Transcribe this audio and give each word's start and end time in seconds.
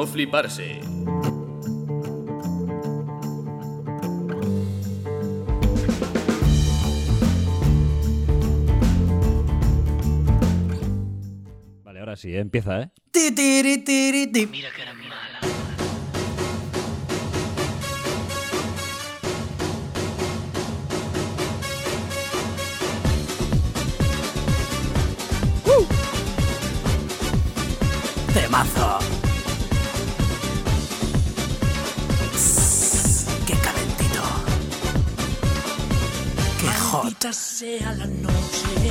no 0.00 0.06
fliparse. 0.06 0.80
Vale, 11.84 12.00
ahora 12.00 12.16
sí, 12.16 12.34
¿eh? 12.34 12.38
empieza, 12.38 12.80
¿eh? 12.80 12.90
Tiri, 13.10 13.84
sea 37.60 37.92
la 37.92 38.06
noche 38.06 38.88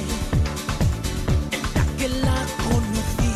en 1.52 1.62
la 1.74 1.98
que 1.98 2.08
la 2.08 2.46
conocí. 2.66 3.34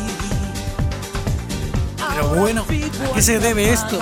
Pero 2.08 2.28
bueno, 2.36 2.62
¿a 2.62 3.14
qué 3.14 3.20
se 3.20 3.40
debe 3.40 3.72
esto? 3.72 3.98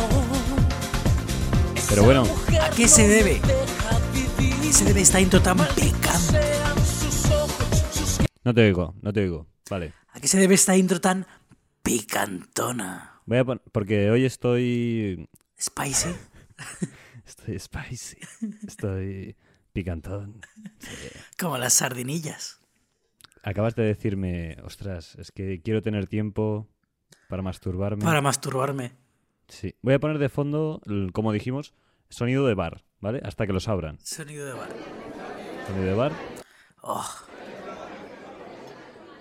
Pero 1.89 2.05
bueno, 2.05 2.25
¿A 2.61 2.69
qué 2.69 2.87
se 2.87 3.09
debe? 3.09 3.41
¿A 3.41 4.61
qué 4.61 4.73
se 4.75 4.85
debe 4.85 5.01
esta 5.01 5.23
intro 5.23 5.41
tan 5.41 5.57
picante? 5.75 6.39
no 8.45 8.53
te 8.53 8.61
oigo, 8.67 8.95
no 9.01 9.11
te 9.11 9.21
oigo. 9.21 9.47
Vale. 9.71 9.95
¿A 10.13 10.21
qué 10.21 10.29
se 10.29 10.39
debe 10.39 10.55
esta 10.55 10.77
intro 10.77 11.01
tan 11.01 11.27
picantona? 11.83 13.23
Voy 13.25 13.39
a 13.39 13.45
pon- 13.47 13.63
porque 13.73 14.11
hoy 14.11 14.27
estoy. 14.27 15.27
Spicy. 15.59 16.11
Estoy 17.27 17.59
spicy. 17.59 18.19
Estoy 18.67 19.35
picantón. 19.73 20.41
Como 21.39 21.59
las 21.59 21.75
sardinillas. 21.75 22.61
Acabas 23.43 23.75
de 23.75 23.83
decirme, 23.85 24.57
ostras, 24.65 25.17
es 25.17 25.33
que 25.33 25.61
quiero 25.63 25.83
tener 25.83 26.07
tiempo 26.07 26.69
para 27.29 27.43
masturbarme. 27.43 28.05
Para 28.05 28.21
masturbarme. 28.21 28.93
Sí. 29.49 29.75
Voy 29.83 29.95
a 29.95 29.99
poner 29.99 30.19
de 30.19 30.29
fondo, 30.29 30.81
como 31.13 31.33
dijimos, 31.33 31.75
sonido 32.09 32.47
de 32.47 32.55
bar, 32.55 32.85
¿vale? 33.01 33.21
Hasta 33.25 33.47
que 33.47 33.53
los 33.53 33.69
abran. 33.69 33.99
Sonido 34.03 34.47
de 34.47 34.53
bar. 34.53 34.69
Sonido 35.67 35.87
de 35.87 35.95
bar, 35.95 36.13
Oh. 36.85 37.05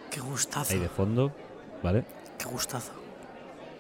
Qué 0.10 0.20
gustazo. 0.20 0.74
ahí 0.74 0.80
de 0.80 0.90
fondo, 0.90 1.32
¿vale? 1.84 2.06
Qué 2.38 2.46
gustazo. 2.46 2.92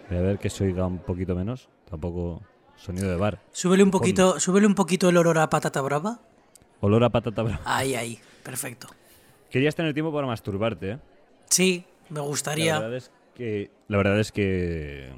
Voy 0.09 0.17
a 0.17 0.21
ver 0.21 0.39
que 0.39 0.49
se 0.49 0.63
oiga 0.65 0.85
un 0.85 0.99
poquito 0.99 1.35
menos. 1.35 1.67
Tampoco 1.89 2.41
sonido 2.77 3.09
de 3.09 3.15
bar. 3.17 3.41
Súbele 3.51 3.83
un 3.83 3.91
poquito, 3.91 4.39
súbele 4.39 4.67
un 4.67 4.75
poquito 4.75 5.09
el 5.09 5.17
olor 5.17 5.39
a 5.39 5.49
patata 5.49 5.81
brava. 5.81 6.21
Olor 6.81 7.03
a 7.03 7.09
patata 7.09 7.41
brava. 7.43 7.61
Ahí, 7.65 7.95
ahí. 7.95 8.19
Perfecto. 8.43 8.87
Querías 9.49 9.75
tener 9.75 9.93
tiempo 9.93 10.13
para 10.13 10.27
masturbarte, 10.27 10.91
¿eh? 10.91 10.97
Sí, 11.49 11.83
me 12.09 12.19
La 12.19 12.25
gustaría. 12.25 12.79
verdad 12.79 12.95
es 12.97 13.11
que. 13.35 13.71
La 13.87 13.97
verdad 13.97 14.19
es 14.19 14.31
que. 14.31 15.09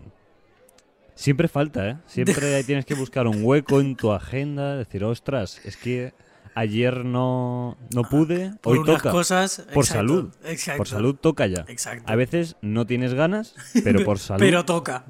Siempre 1.16 1.48
falta, 1.48 1.90
¿eh? 1.90 1.98
Siempre 2.08 2.64
tienes 2.66 2.86
que 2.86 2.96
buscar 2.96 3.28
un 3.28 3.44
hueco 3.44 3.80
en 3.80 3.96
tu 3.96 4.12
agenda. 4.12 4.76
Decir, 4.76 5.04
ostras, 5.04 5.62
es 5.64 5.78
que 5.78 6.14
ayer 6.56 7.06
no, 7.06 7.78
no 7.94 8.04
pude, 8.04 8.48
Ah, 8.54 8.58
Por 8.62 8.74
hoy 8.74 8.80
unas 8.80 8.98
toca. 8.98 9.12
cosas. 9.12 9.60
por 9.74 9.84
exacto, 9.86 9.94
salud. 10.08 10.34
Exacto. 10.44 10.78
Por 10.80 10.88
salud 10.88 11.16
toca 11.16 11.48
ya. 11.48 11.66
Exacto. 11.68 12.12
A 12.12 12.16
veces 12.16 12.56
no 12.62 12.86
tienes 12.86 13.14
ganas, 13.14 13.56
pero 13.84 14.04
por 14.04 14.20
salud 14.20 14.40
Pero 14.42 14.66
toca. 14.66 15.06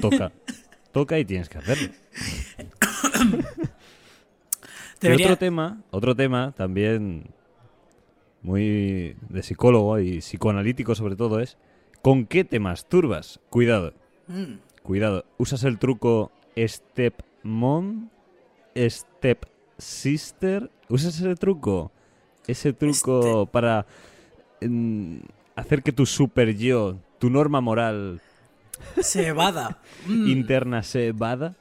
toca. 0.00 0.32
Toca 0.92 1.18
y 1.18 1.24
tienes 1.24 1.48
que 1.48 1.58
hacerlo. 1.58 1.88
Y 5.10 5.22
otro 5.22 5.36
tema, 5.36 5.82
otro 5.90 6.14
tema 6.16 6.52
también 6.56 7.28
muy 8.42 9.16
de 9.28 9.42
psicólogo 9.42 9.98
y 9.98 10.18
psicoanalítico 10.18 10.94
sobre 10.94 11.16
todo 11.16 11.40
es 11.40 11.56
¿con 12.02 12.26
qué 12.26 12.44
te 12.44 12.60
masturbas? 12.60 13.40
Cuidado, 13.50 13.92
Mm, 14.26 14.54
cuidado. 14.82 15.26
¿Usas 15.36 15.64
el 15.64 15.78
truco 15.78 16.32
step 16.56 17.22
mom? 17.42 18.08
Step 18.76 19.44
sister? 19.76 20.70
¿Usas 20.88 21.20
ese 21.20 21.34
truco? 21.36 21.92
Ese 22.46 22.72
truco 22.72 23.42
Este- 23.42 23.52
para 23.52 23.86
mm, 24.62 25.16
hacer 25.56 25.82
que 25.82 25.92
tu 25.92 26.06
super 26.06 26.56
yo, 26.56 26.96
tu 27.18 27.28
norma 27.30 27.60
moral 27.60 28.20
Se 29.00 29.26
evada. 29.28 29.78
Mm, 30.06 30.26
interna 30.28 30.82
se 30.82 31.08
evada. 31.08 31.54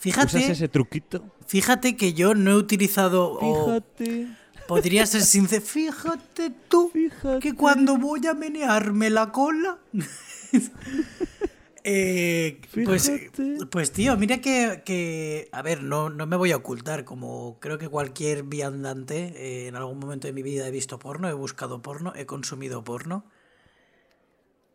Fíjate, 0.00 0.38
¿Usas 0.38 0.50
ese 0.50 0.68
truquito? 0.68 1.24
fíjate 1.46 1.96
que 1.96 2.12
yo 2.14 2.34
no 2.34 2.50
he 2.52 2.56
utilizado. 2.56 3.38
Fíjate. 3.38 4.26
podría 4.66 5.06
ser 5.06 5.20
sincero. 5.22 5.62
Fíjate 5.64 6.50
tú 6.68 6.90
Fíjate. 6.92 7.38
que 7.40 7.54
cuando 7.54 7.96
voy 7.98 8.26
a 8.26 8.34
menearme 8.34 9.10
la 9.10 9.30
cola. 9.30 9.78
eh, 11.84 12.60
pues, 12.84 13.12
pues 13.70 13.92
tío, 13.92 14.16
mira 14.16 14.40
que, 14.40 14.82
que- 14.84 15.48
a 15.52 15.62
ver, 15.62 15.82
no, 15.82 16.10
no 16.10 16.26
me 16.26 16.36
voy 16.36 16.52
a 16.52 16.56
ocultar, 16.56 17.04
como 17.04 17.58
creo 17.60 17.78
que 17.78 17.88
cualquier 17.88 18.42
viandante, 18.44 19.34
eh, 19.36 19.68
en 19.68 19.76
algún 19.76 19.98
momento 19.98 20.26
de 20.26 20.32
mi 20.32 20.42
vida 20.42 20.66
he 20.66 20.70
visto 20.70 20.98
porno, 20.98 21.28
he 21.28 21.32
buscado 21.32 21.82
porno, 21.82 22.12
he 22.16 22.26
consumido 22.26 22.82
porno. 22.84 23.24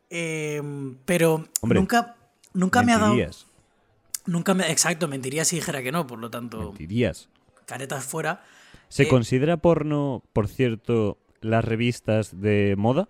Em, 0.09 0.97
pero 1.05 1.45
Hombre, 1.61 1.79
nunca, 1.79 2.15
nunca 2.53 2.83
me 2.83 2.93
ha 2.93 2.99
dado... 2.99 3.15
Nunca 4.25 4.53
me, 4.53 4.69
exacto, 4.71 5.07
mentiría 5.07 5.45
si 5.45 5.57
dijera 5.57 5.83
que 5.83 5.91
no, 5.91 6.07
por 6.07 6.19
lo 6.19 6.29
tanto, 6.29 6.69
mentirías. 6.69 7.29
caretas 7.65 8.03
fuera. 8.03 8.43
¿Se 8.89 9.03
Eh, 9.03 9.07
considera 9.07 9.57
porno, 9.57 10.23
por 10.33 10.47
cierto, 10.47 11.17
las 11.41 11.63
revistas 11.65 12.39
de 12.41 12.75
moda? 12.77 13.07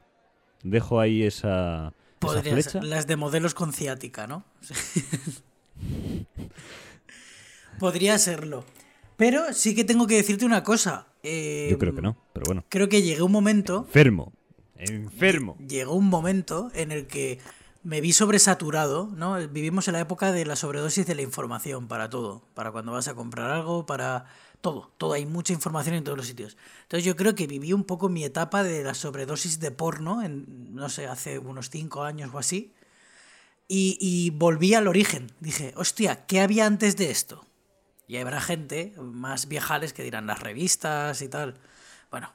Dejo 0.64 1.00
ahí 1.00 1.24
esa, 1.24 1.94
esa 2.22 2.42
flecha. 2.42 2.70
ser 2.70 2.84
las 2.84 3.08
de 3.08 3.16
modelos 3.18 3.54
con 3.54 3.72
ciática, 3.74 4.28
¿no? 4.28 4.44
Podría 7.80 8.18
serlo. 8.18 8.64
Pero 9.18 9.54
sí 9.54 9.76
que 9.76 9.84
tengo 9.84 10.08
que 10.08 10.16
decirte 10.16 10.46
una 10.46 10.64
cosa. 10.64 11.08
eh, 11.24 11.68
Yo 11.72 11.78
creo 11.78 11.96
que 11.96 12.02
no, 12.02 12.18
pero 12.34 12.46
bueno. 12.46 12.66
Creo 12.70 12.90
que 12.90 13.02
llegué 13.02 13.22
un 13.22 13.32
momento. 13.32 13.84
Enfermo. 13.88 14.34
Enfermo. 14.78 15.58
Llegó 15.68 15.96
un 15.96 16.08
momento 16.10 16.70
en 16.74 16.92
el 16.92 17.08
que 17.08 17.40
me 17.86 18.02
vi 18.02 18.14
sobresaturado, 18.14 19.12
¿no? 19.16 19.36
Vivimos 19.48 19.88
en 19.88 19.94
la 19.94 20.00
época 20.00 20.32
de 20.32 20.44
la 20.44 20.56
sobredosis 20.56 21.06
de 21.06 21.14
la 21.14 21.22
información 21.22 21.88
para 21.88 22.10
todo, 22.10 22.42
para 22.56 22.72
cuando 22.72 22.94
vas 22.94 23.08
a 23.08 23.14
comprar 23.14 23.52
algo, 23.52 23.86
para 23.86 24.26
todo, 24.60 24.92
todo, 24.98 25.14
hay 25.14 25.28
mucha 25.28 25.54
información 25.54 25.94
en 25.96 26.04
todos 26.04 26.18
los 26.18 26.26
sitios. 26.26 26.58
Entonces 26.82 27.06
yo 27.06 27.16
creo 27.16 27.36
que 27.36 27.46
viví 27.46 27.74
un 27.74 27.84
poco 27.84 28.10
mi 28.10 28.24
etapa 28.24 28.64
de 28.64 28.84
la 28.84 28.96
sobredosis 28.96 29.60
de 29.60 29.70
porno, 29.70 30.24
en, 30.24 30.74
no 30.74 30.90
sé, 30.90 31.06
hace 31.06 31.38
unos 31.38 31.70
cinco 31.70 32.04
años 32.04 32.32
o 32.34 32.40
así, 32.40 32.74
y, 33.68 34.00
y 34.02 34.32
volví 34.32 34.74
al 34.74 34.88
origen. 34.88 35.32
Dije, 35.40 35.72
hostia, 35.78 36.26
¿qué 36.26 36.42
había 36.42 36.66
antes 36.66 36.98
de 36.98 37.12
esto? 37.12 37.46
Y 38.08 38.18
habrá 38.18 38.42
gente 38.42 38.96
más 38.98 39.48
viejales 39.48 39.94
que 39.94 40.02
dirán 40.02 40.26
las 40.26 40.40
revistas 40.40 41.22
y 41.22 41.30
tal. 41.30 41.60
Bueno, 42.10 42.34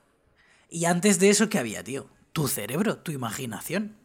y 0.68 0.84
antes 0.84 1.18
de 1.18 1.30
eso, 1.30 1.48
¿qué 1.48 1.58
había, 1.58 1.82
tío? 1.82 2.06
Tu 2.32 2.46
cerebro, 2.46 2.98
tu 2.98 3.10
imaginación. 3.10 3.99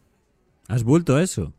¿Has 0.68 0.82
vuelto 0.84 1.16
a 1.16 1.22
eso? 1.22 1.52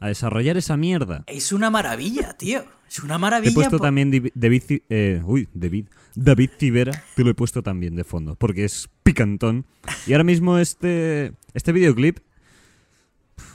A 0.00 0.08
desarrollar 0.08 0.56
esa 0.56 0.76
mierda. 0.76 1.24
Es 1.26 1.52
una 1.52 1.70
maravilla, 1.70 2.36
tío. 2.36 2.64
Es 2.88 2.98
una 3.00 3.14
Te 3.14 3.18
maravilla. 3.20 3.50
he 3.50 3.54
puesto 3.54 3.78
también 3.78 4.10
David, 4.34 4.62
eh, 4.88 5.22
uy, 5.24 5.48
David, 5.54 5.86
David 6.14 6.50
Civera, 6.58 6.92
te 7.14 7.24
lo 7.24 7.30
he 7.30 7.34
puesto 7.34 7.62
también 7.62 7.94
de 7.96 8.04
fondo, 8.04 8.34
porque 8.36 8.64
es 8.64 8.88
picantón. 9.02 9.66
Y 10.06 10.12
ahora 10.12 10.24
mismo 10.24 10.58
este, 10.58 11.32
este 11.54 11.72
videoclip 11.72 12.18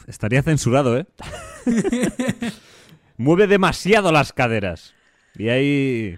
estaría 0.08 0.42
censurado, 0.44 0.98
¿eh? 0.98 1.06
Mueve 3.18 3.48
demasiado 3.48 4.12
las 4.12 4.34
caderas. 4.34 4.94
Y 5.38 5.50
hay, 5.50 6.18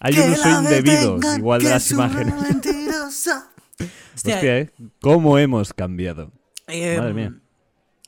hay 0.00 0.18
un 0.18 0.32
uso 0.32 0.48
indebido, 0.60 1.18
igual 1.36 1.62
de 1.62 1.70
las 1.70 1.90
imágenes. 1.90 2.34
Hostia, 4.14 4.58
¿eh? 4.58 4.70
¿Cómo 5.00 5.38
hemos 5.38 5.72
cambiado? 5.72 6.30
eh, 6.66 6.96
Madre 6.98 7.14
mía. 7.14 7.34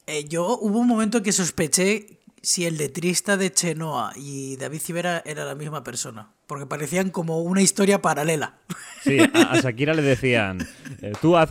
Eh, 0.06 0.25
yo 0.29 0.59
hubo 0.59 0.79
un 0.81 0.87
momento 0.89 1.23
que 1.23 1.33
sospeché 1.33 2.19
si 2.43 2.67
el 2.67 2.77
letrista 2.77 3.37
de 3.39 3.53
Chenoa 3.53 4.12
y 4.17 4.56
David 4.56 4.81
Civera 4.81 5.23
era 5.25 5.45
la 5.45 5.55
misma 5.55 5.83
persona. 5.83 6.31
Porque 6.47 6.67
parecían 6.67 7.09
como 7.09 7.41
una 7.41 7.62
historia 7.62 8.03
paralela. 8.03 8.59
Sí, 9.03 9.19
a, 9.33 9.59
Shakira 9.61 9.95
le 9.95 10.03
decían, 10.03 10.67
eh, 11.01 11.12
tú 11.23 11.39
haz 11.39 11.49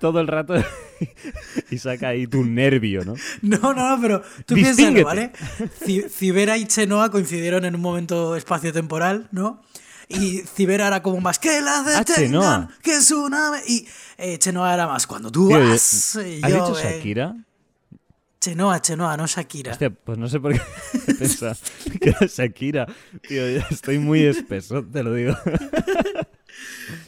todo 0.00 0.18
el 0.20 0.26
rato 0.28 0.54
y 1.70 1.76
saca 1.78 2.08
ahí 2.08 2.26
tu 2.26 2.42
nervio, 2.44 3.04
¿no? 3.04 3.14
No, 3.42 3.74
no, 3.74 3.90
no, 3.96 4.00
pero 4.00 4.22
tú 4.46 4.54
piénsalo, 4.54 5.04
¿vale? 5.04 5.32
Ci- 5.84 6.08
Civera 6.08 6.56
y 6.56 6.64
Chenoa 6.66 7.10
coincidieron 7.10 7.66
en 7.66 7.74
un 7.74 7.82
momento 7.82 8.34
espacio-temporal, 8.34 9.28
¿no? 9.30 9.62
Y 10.08 10.38
Civera 10.42 10.86
era 10.86 11.02
como 11.02 11.20
más 11.20 11.38
que 11.38 11.60
la 11.60 11.78
Ah, 11.80 11.82
detengan, 11.82 12.14
Chenoa. 12.16 12.70
que 12.82 12.96
es 12.96 13.10
una... 13.10 13.52
Y 13.66 13.86
eh, 14.18 14.38
Chenoa 14.38 14.72
era 14.74 14.86
más 14.86 15.06
cuando 15.06 15.30
tú 15.30 15.48
Tío, 15.48 15.58
vas... 15.58 16.14
y 16.24 16.40
¿Has 16.44 16.50
yo, 16.50 16.66
dicho 16.68 16.78
eh, 16.78 16.82
Shakira? 16.94 17.36
Chenoa, 18.40 18.80
Chenoa, 18.80 19.16
no 19.16 19.26
Shakira. 19.26 19.72
Hostia, 19.72 19.90
pues 19.90 20.18
no 20.18 20.28
sé 20.28 20.38
por 20.38 20.52
qué 20.52 20.60
he 21.08 21.14
pensado 21.14 21.56
que 22.00 22.10
era 22.10 22.26
Shakira. 22.26 22.86
Tío, 23.26 23.44
estoy 23.70 23.98
muy 23.98 24.22
espeso, 24.24 24.84
te 24.84 25.02
lo 25.02 25.14
digo. 25.14 25.34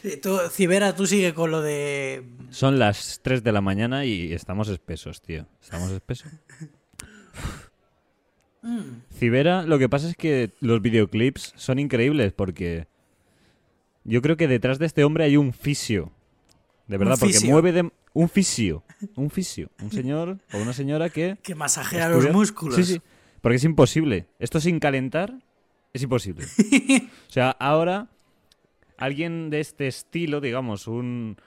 Eh, 0.03 0.17
tú, 0.21 0.37
Cibera, 0.51 0.93
tú 0.95 1.07
sigue 1.07 1.33
con 1.33 1.51
lo 1.51 1.61
de. 1.61 2.25
Son 2.49 2.79
las 2.79 3.21
3 3.23 3.43
de 3.43 3.51
la 3.53 3.61
mañana 3.61 4.03
y 4.05 4.33
estamos 4.33 4.67
espesos, 4.67 5.21
tío. 5.21 5.45
Estamos 5.61 5.91
espesos. 5.91 6.31
Cibera, 9.13 9.63
lo 9.63 9.79
que 9.79 9.87
pasa 9.89 10.09
es 10.09 10.15
que 10.15 10.51
los 10.59 10.81
videoclips 10.81 11.53
son 11.55 11.79
increíbles 11.79 12.33
porque 12.33 12.87
yo 14.03 14.21
creo 14.21 14.37
que 14.37 14.47
detrás 14.47 14.79
de 14.79 14.85
este 14.85 15.03
hombre 15.03 15.23
hay 15.23 15.37
un 15.37 15.53
fisio. 15.53 16.11
De 16.87 16.97
verdad, 16.97 17.15
porque 17.19 17.33
fisio. 17.33 17.51
mueve 17.51 17.71
de... 17.71 17.91
Un 18.13 18.27
fisio. 18.27 18.83
Un 19.15 19.29
fisio. 19.29 19.69
Un 19.81 19.91
señor 19.91 20.39
o 20.51 20.57
una 20.57 20.73
señora 20.73 21.09
que... 21.09 21.37
que 21.43 21.55
masajea 21.55 22.07
estudia- 22.09 22.25
los 22.27 22.33
músculos. 22.35 22.75
Sí, 22.75 22.83
sí. 22.83 23.01
Porque 23.41 23.57
es 23.57 23.63
imposible. 23.63 24.27
Esto 24.39 24.59
sin 24.59 24.79
calentar 24.79 25.33
es 25.93 26.01
imposible. 26.03 26.45
o 27.27 27.31
sea, 27.31 27.51
ahora 27.51 28.09
alguien 28.97 29.49
de 29.49 29.59
este 29.61 29.87
estilo, 29.87 30.41
digamos, 30.41 30.87
un 30.87 31.37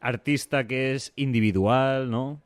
artista 0.00 0.66
que 0.66 0.94
es 0.94 1.12
individual, 1.16 2.10
¿no? 2.10 2.40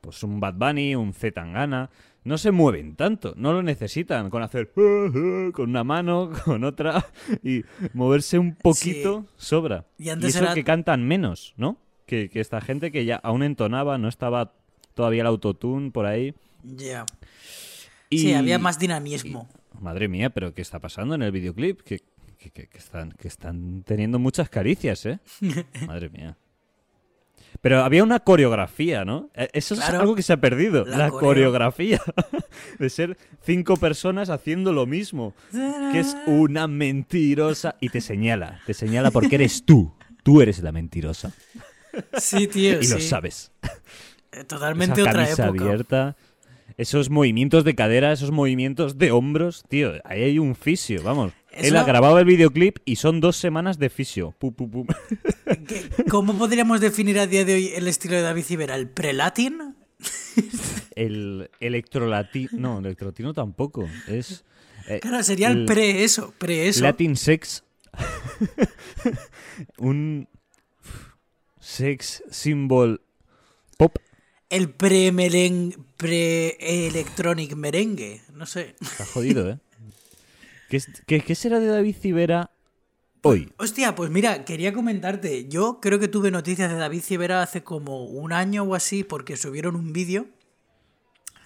Pues 0.00 0.22
un 0.22 0.38
Bad 0.38 0.54
Bunny, 0.54 0.94
un 0.94 1.12
Z 1.14 1.32
Tangana, 1.32 1.90
no 2.24 2.38
se 2.38 2.50
mueven 2.50 2.96
tanto, 2.96 3.34
no 3.36 3.52
lo 3.52 3.62
necesitan 3.62 4.30
con 4.30 4.42
hacer 4.42 4.72
con 4.74 5.52
una 5.70 5.84
mano, 5.84 6.30
con 6.44 6.64
otra 6.64 7.06
y 7.42 7.62
moverse 7.92 8.38
un 8.38 8.54
poquito 8.56 9.26
sobra. 9.36 9.84
Y 9.98 10.08
antes 10.08 10.34
eso 10.34 10.44
era- 10.44 10.54
que 10.54 10.64
cantan 10.64 11.06
menos, 11.06 11.54
¿no? 11.56 11.78
Que, 12.06 12.28
que 12.28 12.40
esta 12.40 12.60
gente 12.60 12.90
que 12.92 13.04
ya 13.04 13.16
aún 13.16 13.42
entonaba, 13.42 13.96
no 13.98 14.08
estaba 14.08 14.52
todavía 14.94 15.22
el 15.22 15.26
autotune 15.26 15.90
por 15.90 16.06
ahí. 16.06 16.34
Ya. 16.62 17.06
Y, 18.10 18.18
Sí, 18.18 18.34
había 18.34 18.58
más 18.58 18.78
dinamismo. 18.78 19.48
Madre 19.80 20.08
mía, 20.08 20.30
pero 20.30 20.54
¿qué 20.54 20.62
está 20.62 20.78
pasando 20.78 21.14
en 21.14 21.22
el 21.22 21.32
videoclip? 21.32 21.80
Que- 21.82 22.00
que- 22.38 22.50
que 22.68 22.78
están, 22.78 23.12
que 23.12 23.26
están 23.26 23.82
teniendo 23.84 24.18
muchas 24.18 24.50
caricias, 24.50 25.06
¿eh? 25.06 25.18
Madre 25.86 26.10
mía. 26.10 26.36
Pero 27.60 27.82
había 27.82 28.02
una 28.02 28.20
coreografía, 28.20 29.04
¿no? 29.04 29.30
Eh, 29.34 29.48
Eso 29.52 29.74
es 29.74 29.80
algo 29.80 30.14
que 30.14 30.22
se 30.22 30.32
ha 30.32 30.36
perdido. 30.38 30.84
La 30.84 30.96
La, 30.98 31.08
coreo. 31.10 31.20
coreografía. 31.28 32.00
de 32.78 32.90
ser 32.90 33.16
cinco 33.42 33.76
personas 33.76 34.28
haciendo 34.30 34.72
lo 34.72 34.86
mismo. 34.86 35.34
Que 35.50 36.00
es 36.00 36.16
una 36.26 36.66
mentirosa. 36.66 37.76
Y 37.80 37.88
te 37.88 38.00
señala. 38.00 38.60
Te 38.66 38.74
señala 38.74 39.10
porque 39.10 39.36
eres 39.36 39.64
tú. 39.64 39.92
Tú 40.22 40.40
eres 40.42 40.62
la 40.62 40.72
mentirosa. 40.72 41.32
Sí, 42.18 42.46
tío. 42.48 42.78
Y 42.82 42.88
lo 42.88 43.00
sabes. 43.00 43.52
Eh, 44.32 44.44
Totalmente 44.44 45.00
Esa 45.00 45.10
otra 45.10 45.24
camisa 45.24 45.44
época. 45.46 45.64
abierta. 45.64 46.16
Esos 46.76 47.08
movimientos 47.08 47.62
de 47.62 47.76
cadera, 47.76 48.10
esos 48.12 48.32
movimientos 48.32 48.98
de 48.98 49.12
hombros, 49.12 49.64
tío, 49.68 49.92
ahí 50.02 50.24
hay 50.24 50.38
un 50.40 50.56
fisio, 50.56 51.04
vamos. 51.04 51.32
Él 51.56 51.76
ha 51.76 51.84
grabado 51.84 52.18
el 52.18 52.24
videoclip 52.24 52.78
y 52.84 52.96
son 52.96 53.20
dos 53.20 53.36
semanas 53.36 53.78
de 53.78 53.90
fisio. 53.90 54.32
Pu, 54.38 54.54
pu, 54.54 54.70
pu. 54.70 54.86
¿Qué- 55.66 56.04
¿Cómo 56.10 56.36
podríamos 56.36 56.80
definir 56.80 57.18
a 57.18 57.26
día 57.26 57.44
de 57.44 57.54
hoy 57.54 57.68
el 57.74 57.86
estilo 57.88 58.14
de 58.16 58.22
David 58.22 58.42
Civera? 58.42 58.74
¿El 58.76 58.88
prelatin? 58.88 59.74
El 60.96 61.50
electrolatino, 61.60 62.50
no, 62.52 62.78
electrolatino 62.78 63.32
tampoco. 63.32 63.88
Es 64.08 64.44
eh, 64.88 65.00
Claro, 65.00 65.22
sería 65.22 65.48
el, 65.48 65.64
pre 65.64 66.04
eso, 66.04 66.32
pre 66.38 66.68
eso. 66.68 66.82
Latin 66.82 67.16
sex. 67.16 67.64
un 69.78 70.28
sex 71.60 72.22
symbol 72.30 73.00
pop. 73.78 73.96
El 74.50 74.76
pre-melen- 74.76 75.74
pre-electronic 75.96 77.54
merengue. 77.56 78.20
No 78.32 78.46
sé. 78.46 78.76
Está 78.80 79.04
jodido, 79.06 79.50
¿eh? 79.50 79.58
¿Qué, 80.74 80.78
es- 80.78 80.88
qué- 81.06 81.20
qué 81.20 81.34
será 81.36 81.60
de 81.60 81.66
David 81.68 81.94
Civera 82.00 82.50
hoy? 83.22 83.52
Hostia, 83.58 83.94
pues 83.94 84.10
mira, 84.10 84.44
quería 84.44 84.72
comentarte. 84.72 85.46
Yo 85.48 85.78
creo 85.80 86.00
que 86.00 86.08
tuve 86.08 86.32
noticias 86.32 86.68
de 86.68 86.76
David 86.76 87.00
Civera 87.00 87.42
hace 87.42 87.62
como 87.62 88.04
un 88.06 88.32
año 88.32 88.64
o 88.64 88.74
así 88.74 89.04
porque 89.04 89.36
subieron 89.36 89.76
un 89.76 89.92
vídeo 89.92 90.26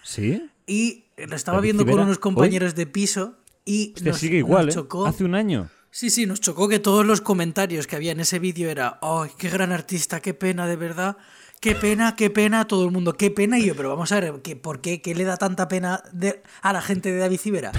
¿Sí? 0.02 0.48
y 0.66 1.04
lo 1.18 1.36
estaba 1.36 1.58
David 1.58 1.74
viendo 1.74 1.92
con 1.92 2.00
unos 2.00 2.18
compañeros 2.18 2.74
de 2.74 2.86
piso 2.86 3.36
y 3.66 3.92
Hostia, 3.96 4.12
nos, 4.12 4.18
sigue 4.20 4.38
igual, 4.38 4.64
nos 4.66 4.74
¿eh? 4.74 4.78
chocó. 4.78 5.04
Hace 5.06 5.24
un 5.24 5.34
año. 5.34 5.68
Sí, 5.90 6.08
sí, 6.08 6.24
nos 6.24 6.40
chocó 6.40 6.66
que 6.68 6.78
todos 6.78 7.04
los 7.04 7.20
comentarios 7.20 7.86
que 7.86 7.96
había 7.96 8.12
en 8.12 8.20
ese 8.20 8.38
vídeo 8.38 8.70
era, 8.70 8.98
¡ay, 9.02 9.30
qué 9.36 9.50
gran 9.50 9.72
artista, 9.72 10.20
qué 10.20 10.32
pena, 10.32 10.66
de 10.66 10.76
verdad! 10.76 11.18
¡Qué 11.60 11.74
pena, 11.74 12.16
qué 12.16 12.30
pena! 12.30 12.66
Todo 12.66 12.84
el 12.86 12.92
mundo, 12.92 13.14
¡qué 13.14 13.30
pena! 13.30 13.58
Y 13.58 13.66
yo, 13.66 13.74
pero 13.76 13.90
vamos 13.90 14.10
a 14.12 14.20
ver, 14.20 14.40
¿qué, 14.42 14.56
¿por 14.56 14.80
qué? 14.80 15.02
¿Qué 15.02 15.14
le 15.14 15.24
da 15.24 15.36
tanta 15.36 15.68
pena 15.68 16.02
de- 16.12 16.42
a 16.62 16.72
la 16.72 16.80
gente 16.80 17.10
de 17.12 17.18
David 17.18 17.38
Civera? 17.40 17.72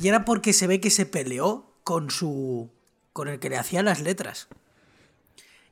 Y 0.00 0.08
era 0.08 0.24
porque 0.24 0.52
se 0.52 0.66
ve 0.66 0.80
que 0.80 0.90
se 0.90 1.06
peleó 1.06 1.72
con 1.84 2.10
su... 2.10 2.70
con 3.12 3.28
el 3.28 3.38
que 3.38 3.48
le 3.50 3.56
hacía 3.56 3.82
las 3.82 4.00
letras. 4.00 4.48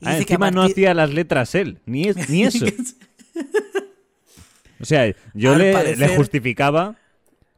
Y 0.00 0.06
Ah, 0.08 0.12
dice 0.14 0.26
que 0.26 0.34
encima 0.34 0.50
no 0.50 0.62
hacía 0.62 0.92
las 0.94 1.12
letras 1.14 1.54
él, 1.54 1.78
ni, 1.86 2.08
es- 2.08 2.28
ni 2.28 2.42
eso. 2.44 2.66
O 4.80 4.84
sea, 4.84 5.14
yo 5.34 5.54
le, 5.56 5.72
parecer- 5.72 5.98
le 5.98 6.16
justificaba 6.16 6.96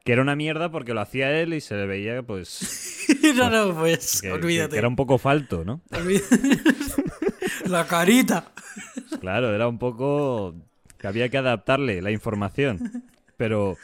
que 0.05 0.13
era 0.13 0.23
una 0.23 0.37
mierda 0.37 0.71
porque 0.71 0.95
lo 0.95 1.01
hacía 1.01 1.39
él 1.41 1.53
y 1.53 1.61
se 1.61 1.75
le 1.75 1.87
veía, 1.87 2.23
pues, 2.23 3.07
no, 3.35 3.51
no, 3.51 3.75
pues, 3.79 4.21
que, 4.23 4.31
olvídate. 4.33 4.71
que 4.73 4.79
era 4.79 4.89
un 4.89 4.97
poco 4.97 5.19
falto, 5.19 5.65
¿no? 5.65 5.81
La 7.67 7.87
carita. 7.87 8.53
Claro, 9.21 9.55
era 9.55 9.69
un 9.69 9.79
poco 9.79 10.55
que 10.99 11.07
había 11.07 11.29
que 11.29 11.39
adaptarle 11.39 12.01
la 12.03 12.11
información. 12.11 13.05
Pero 13.37 13.77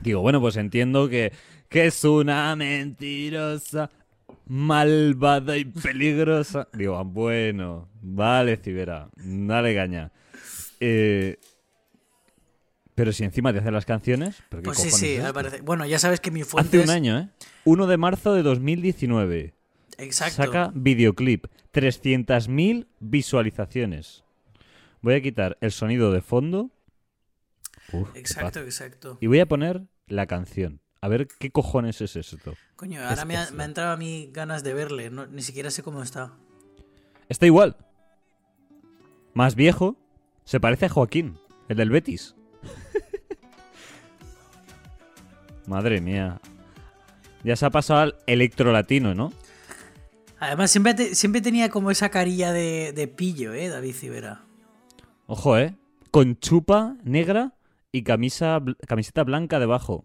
digo, 0.00 0.20
bueno, 0.22 0.40
pues 0.40 0.56
entiendo 0.56 1.08
que, 1.08 1.32
que 1.68 1.86
es 1.86 2.04
una 2.04 2.54
mentirosa, 2.56 3.90
malvada 4.46 5.56
y 5.56 5.64
peligrosa. 5.64 6.68
Digo, 6.72 6.96
ah, 6.96 7.02
bueno, 7.02 7.88
vale, 8.00 8.56
Cibera, 8.56 9.08
dale 9.16 9.74
caña. 9.74 10.12
Eh, 10.80 11.38
pero 12.94 13.12
si 13.12 13.22
encima 13.24 13.52
te 13.52 13.60
hace 13.60 13.70
las 13.70 13.84
canciones, 13.84 14.42
¿pero 14.48 14.62
qué 14.62 14.66
Pues 14.66 14.78
sí, 14.78 14.90
sí, 14.90 15.14
es 15.14 15.24
al 15.24 15.32
parecer. 15.32 15.62
Bueno, 15.62 15.86
ya 15.86 15.98
sabes 15.98 16.20
que 16.20 16.30
mi 16.30 16.42
fuente 16.42 16.78
Hace 16.78 16.84
un 16.84 16.90
año, 16.90 17.18
¿eh? 17.18 17.28
1 17.64 17.86
de 17.86 17.96
marzo 17.96 18.34
de 18.34 18.42
2019. 18.42 19.54
Exacto. 19.98 20.42
Saca 20.42 20.72
videoclip. 20.74 21.46
300.000 21.72 22.86
visualizaciones. 22.98 24.24
Voy 25.00 25.14
a 25.14 25.22
quitar 25.22 25.58
el 25.60 25.70
sonido 25.70 26.12
de 26.12 26.22
fondo. 26.22 26.70
Uf, 27.92 28.08
Exacto, 28.16 28.60
exacto. 28.60 29.18
Y 29.20 29.28
voy 29.28 29.40
a 29.40 29.46
poner 29.46 29.82
la 30.08 30.26
canción. 30.26 30.80
A 31.00 31.08
ver 31.08 31.28
qué 31.38 31.50
cojones 31.50 32.00
es 32.00 32.16
esto. 32.16 32.54
Coño, 32.76 33.00
ahora 33.06 33.24
me 33.24 33.36
ha, 33.36 33.42
Especial. 33.42 33.56
me 33.56 33.62
ha 33.62 33.66
entrado 33.66 33.92
a 33.92 33.96
mí 33.96 34.30
ganas 34.32 34.64
de 34.64 34.74
verle. 34.74 35.10
no- 35.10 35.26
ni 35.26 35.42
siquiera 35.42 35.70
sé 35.70 35.82
cómo 35.82 36.02
está. 36.02 36.32
Está 37.28 37.46
igual. 37.46 37.76
Más 39.34 39.54
viejo. 39.54 39.96
Se 40.44 40.60
parece 40.60 40.86
a 40.86 40.88
Joaquín, 40.88 41.38
el 41.68 41.76
del 41.76 41.90
Betis. 41.90 42.34
Madre 45.66 46.00
mía. 46.00 46.40
Ya 47.44 47.56
se 47.56 47.66
ha 47.66 47.70
pasado 47.70 48.00
al 48.00 48.16
electrolatino, 48.26 49.14
¿no? 49.14 49.32
Además, 50.40 50.70
siempre, 50.70 50.94
te- 50.94 51.14
siempre 51.14 51.40
tenía 51.40 51.68
como 51.68 51.90
esa 51.90 52.10
carilla 52.10 52.52
de, 52.52 52.92
de 52.94 53.08
pillo, 53.08 53.52
¿eh? 53.54 53.68
David 53.68 53.94
Civera. 53.94 54.42
Ojo, 55.26 55.58
¿eh? 55.58 55.76
Con 56.10 56.38
chupa 56.38 56.96
negra 57.04 57.52
y 57.92 58.02
camisa, 58.02 58.60
camiseta 58.86 59.24
blanca 59.24 59.58
debajo. 59.58 60.04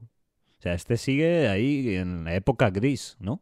O 0.64 0.66
sea, 0.66 0.76
este 0.76 0.96
sigue 0.96 1.50
ahí 1.50 1.98
en 1.98 2.24
la 2.24 2.36
época 2.36 2.70
gris, 2.70 3.18
¿no? 3.20 3.42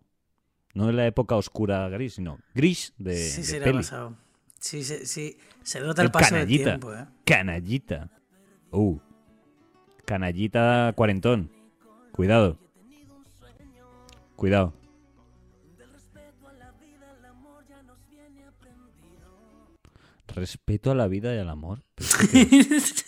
No 0.74 0.90
en 0.90 0.96
la 0.96 1.06
época 1.06 1.36
oscura 1.36 1.88
gris, 1.88 2.16
sino 2.16 2.40
gris 2.56 2.96
de, 2.98 3.16
sí, 3.16 3.42
de 3.42 3.44
se 3.44 3.60
le 3.60 3.60
ha 3.60 3.64
peli. 3.66 3.78
pasado. 3.78 4.18
Sí, 4.60 4.84
sí, 4.84 5.06
sí. 5.06 5.38
Se 5.62 5.82
nota 5.82 6.02
El 6.02 6.08
el, 6.08 6.12
paso 6.12 6.32
canallita. 6.32 6.72
del 6.72 6.80
tiempo, 6.80 6.96
¿eh? 6.96 7.06
Canallita. 7.24 8.10
Uh. 8.72 8.98
Canallita 10.04 10.94
cuarentón. 10.96 11.52
Cuidado. 12.12 12.58
Cuidado. 14.36 14.74
Respeto 20.34 20.90
a 20.90 20.96
la 20.96 21.08
vida 21.08 21.36
y 21.36 21.38
al 21.38 21.50
amor. 21.50 21.84
Pero 22.02 22.16
esto 22.16 22.32
qué 22.32 22.40
es? 22.80 23.06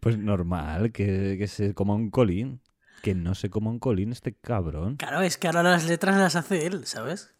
Pues 0.00 0.18
normal, 0.18 0.92
que, 0.92 1.36
que 1.38 1.46
se 1.46 1.74
coma 1.74 1.94
un 1.94 2.10
colín. 2.10 2.60
Que 3.02 3.14
no 3.14 3.34
se 3.34 3.50
coma 3.50 3.70
un 3.70 3.78
colín 3.78 4.12
este 4.12 4.34
cabrón. 4.34 4.96
Claro, 4.96 5.20
es 5.20 5.36
que 5.36 5.46
ahora 5.46 5.62
las 5.62 5.86
letras 5.86 6.16
las 6.16 6.36
hace 6.36 6.66
él, 6.66 6.86
¿sabes? 6.86 7.34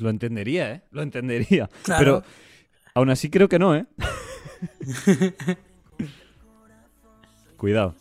Lo 0.00 0.10
entendería, 0.10 0.72
¿eh? 0.72 0.82
Lo 0.90 1.02
entendería. 1.02 1.68
Claro. 1.82 1.98
Pero 1.98 2.24
aún 2.94 3.10
así 3.10 3.30
creo 3.30 3.48
que 3.48 3.58
no, 3.58 3.76
¿eh? 3.76 3.86
Cuidado. 7.56 7.94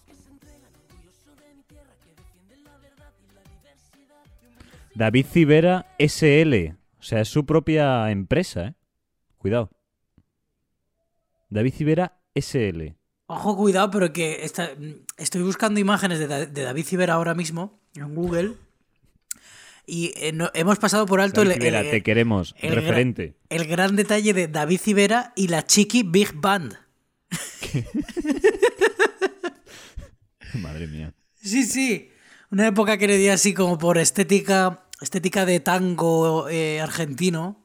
David 4.95 5.25
Civera 5.25 5.87
SL. 5.99 6.75
O 6.99 7.03
sea, 7.03 7.21
es 7.21 7.29
su 7.29 7.45
propia 7.45 8.11
empresa, 8.11 8.67
¿eh? 8.67 8.75
Cuidado. 9.37 9.71
David 11.49 11.73
Civera 11.73 12.20
SL. 12.35 12.93
Ojo, 13.27 13.55
cuidado, 13.55 13.89
pero 13.91 14.11
que 14.13 14.43
esta- 14.43 14.71
estoy 15.17 15.41
buscando 15.41 15.79
imágenes 15.79 16.19
de, 16.19 16.27
Da- 16.27 16.45
de 16.45 16.61
David 16.63 16.85
Civera 16.85 17.13
ahora 17.13 17.33
mismo 17.33 17.79
en 17.95 18.13
Google. 18.13 18.53
Y 19.85 20.13
eh, 20.17 20.31
no- 20.33 20.51
hemos 20.53 20.79
pasado 20.79 21.05
por 21.05 21.21
alto 21.21 21.43
David 21.43 21.63
el, 21.63 21.89
te 21.91 22.03
queremos, 22.03 22.55
el 22.59 22.75
referente. 22.75 23.35
el 23.49 23.65
gran 23.67 23.95
detalle 23.95 24.33
de 24.33 24.47
David 24.47 24.79
Civera 24.79 25.33
y 25.35 25.47
la 25.47 25.65
Chiqui 25.65 26.03
Big 26.03 26.33
Band. 26.35 26.77
Madre 30.55 30.87
mía. 30.87 31.13
Sí, 31.41 31.63
sí. 31.63 32.09
Una 32.51 32.67
época 32.67 32.97
que 32.97 33.07
le 33.07 33.17
di 33.17 33.29
así 33.29 33.53
como 33.53 33.77
por 33.77 33.97
estética, 33.97 34.83
estética 35.01 35.45
de 35.45 35.61
tango 35.61 36.49
eh, 36.49 36.81
argentino. 36.81 37.60